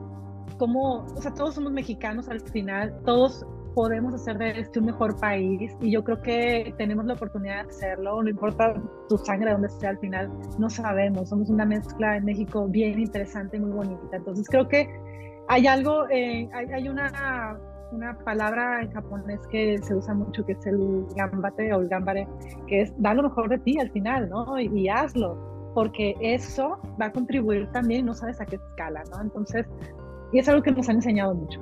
cómo, 0.58 1.06
o 1.16 1.22
sea, 1.22 1.34
todos 1.34 1.56
somos 1.56 1.72
mexicanos 1.72 2.28
al 2.28 2.42
final, 2.42 2.94
todos 3.06 3.46
podemos 3.74 4.14
hacer 4.14 4.38
de 4.38 4.60
este 4.60 4.80
un 4.80 4.88
mejor 4.88 5.18
país 5.18 5.72
y 5.80 5.92
yo 5.92 6.04
creo 6.04 6.22
que 6.22 6.76
tenemos 6.78 7.06
la 7.06 7.14
oportunidad 7.14 7.64
de 7.64 7.70
hacerlo, 7.70 8.22
no 8.22 8.30
importa 8.30 8.74
tu 9.08 9.18
sangre 9.18 9.48
de 9.48 9.54
dónde 9.54 9.68
esté 9.70 9.88
al 9.88 9.98
final, 9.98 10.30
no 10.60 10.70
sabemos, 10.70 11.30
somos 11.30 11.50
una 11.50 11.66
mezcla 11.66 12.18
en 12.18 12.26
México 12.26 12.68
bien 12.68 13.00
interesante 13.00 13.56
y 13.58 13.62
muy 13.62 13.72
bonita. 13.72 14.18
Entonces 14.18 14.46
creo 14.50 14.68
que 14.68 14.90
hay 15.48 15.68
algo, 15.68 16.08
eh, 16.10 16.50
hay 16.54 16.88
una 16.90 17.58
una 17.94 18.18
palabra 18.20 18.82
en 18.82 18.92
japonés 18.92 19.40
que 19.52 19.78
se 19.82 19.96
usa 19.96 20.14
mucho, 20.14 20.46
que 20.46 20.54
es 20.54 20.66
el 20.66 21.06
gambate 21.16 21.74
o 21.74 21.82
el 21.82 21.88
gambare, 21.88 22.28
que 22.68 22.82
es 22.82 22.94
da 22.98 23.14
lo 23.14 23.24
mejor 23.24 23.50
de 23.50 23.60
ti 23.60 23.80
al 23.80 23.92
final, 23.92 24.30
¿no? 24.30 24.60
Y, 24.60 24.90
hazlo, 24.90 25.72
porque 25.74 26.16
eso 26.20 26.80
va 27.02 27.08
a 27.08 27.12
contribuir 27.12 27.68
también, 27.72 28.06
no 28.06 28.14
sabes 28.14 28.42
a 28.42 28.46
qué 28.46 28.56
escala, 28.56 29.04
¿no? 29.12 29.22
Entonces, 29.22 29.66
y 30.32 30.40
es 30.40 30.50
algo 30.50 30.62
que 30.64 30.72
nos 30.72 30.90
han 30.90 30.98
enseñado 30.98 31.34
mucho. 31.34 31.62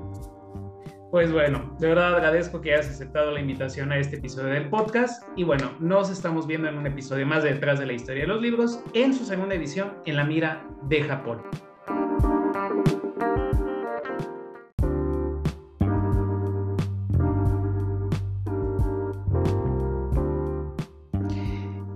Pues 1.12 1.34
bueno, 1.34 1.76
de 1.78 1.90
verdad 1.90 2.16
agradezco 2.16 2.62
que 2.62 2.74
hayas 2.74 2.90
aceptado 2.90 3.32
la 3.32 3.42
invitación 3.42 3.92
a 3.92 3.98
este 3.98 4.16
episodio 4.16 4.54
del 4.54 4.70
podcast. 4.70 5.28
Y 5.36 5.44
bueno, 5.44 5.72
nos 5.82 6.10
estamos 6.10 6.48
viendo 6.48 6.70
en 6.70 6.78
un 6.78 6.88
episodio 6.88 7.26
más 7.26 7.44
de 7.44 7.54
Detrás 7.54 7.80
de 7.80 7.86
la 7.86 7.94
Historia 7.94 8.22
de 8.22 8.28
los 8.28 8.42
Libros, 8.42 8.82
en 8.94 9.14
su 9.14 9.26
segunda 9.26 9.56
edición, 9.56 9.92
en 10.06 10.16
la 10.16 10.24
mira 10.24 10.66
de 10.84 11.04
Japón. 11.04 11.42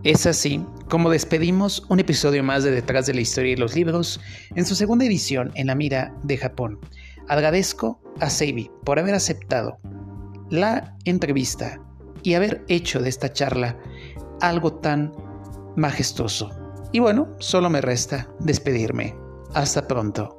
Es 0.06 0.28
así 0.28 0.64
como 0.88 1.10
despedimos 1.10 1.84
un 1.90 2.00
episodio 2.00 2.44
más 2.44 2.64
de 2.64 2.70
Detrás 2.70 3.08
de 3.08 3.16
la 3.16 3.22
Historia 3.22 3.56
de 3.56 3.60
los 3.60 3.76
Libros 3.76 4.22
en 4.54 4.64
su 4.64 4.76
segunda 4.76 5.04
edición 5.04 5.52
en 5.56 5.66
la 5.66 5.74
mira 5.74 6.14
de 6.22 6.38
Japón. 6.38 6.80
Agradezco 7.28 8.00
a 8.20 8.30
Seibi 8.30 8.70
por 8.84 9.00
haber 9.00 9.16
aceptado 9.16 9.80
la 10.52 10.96
entrevista 11.06 11.82
y 12.22 12.36
haber 12.36 12.64
hecho 12.68 13.02
de 13.02 13.10
esta 13.10 13.34
charla 13.34 13.80
algo 14.42 14.74
tan 14.74 15.12
majestuoso. 15.76 16.52
Y 16.92 17.00
bueno, 17.00 17.28
solo 17.40 17.72
me 17.72 17.82
resta 17.82 18.30
despedirme. 18.40 19.16
Hasta 19.56 19.88
pronto. 19.88 20.38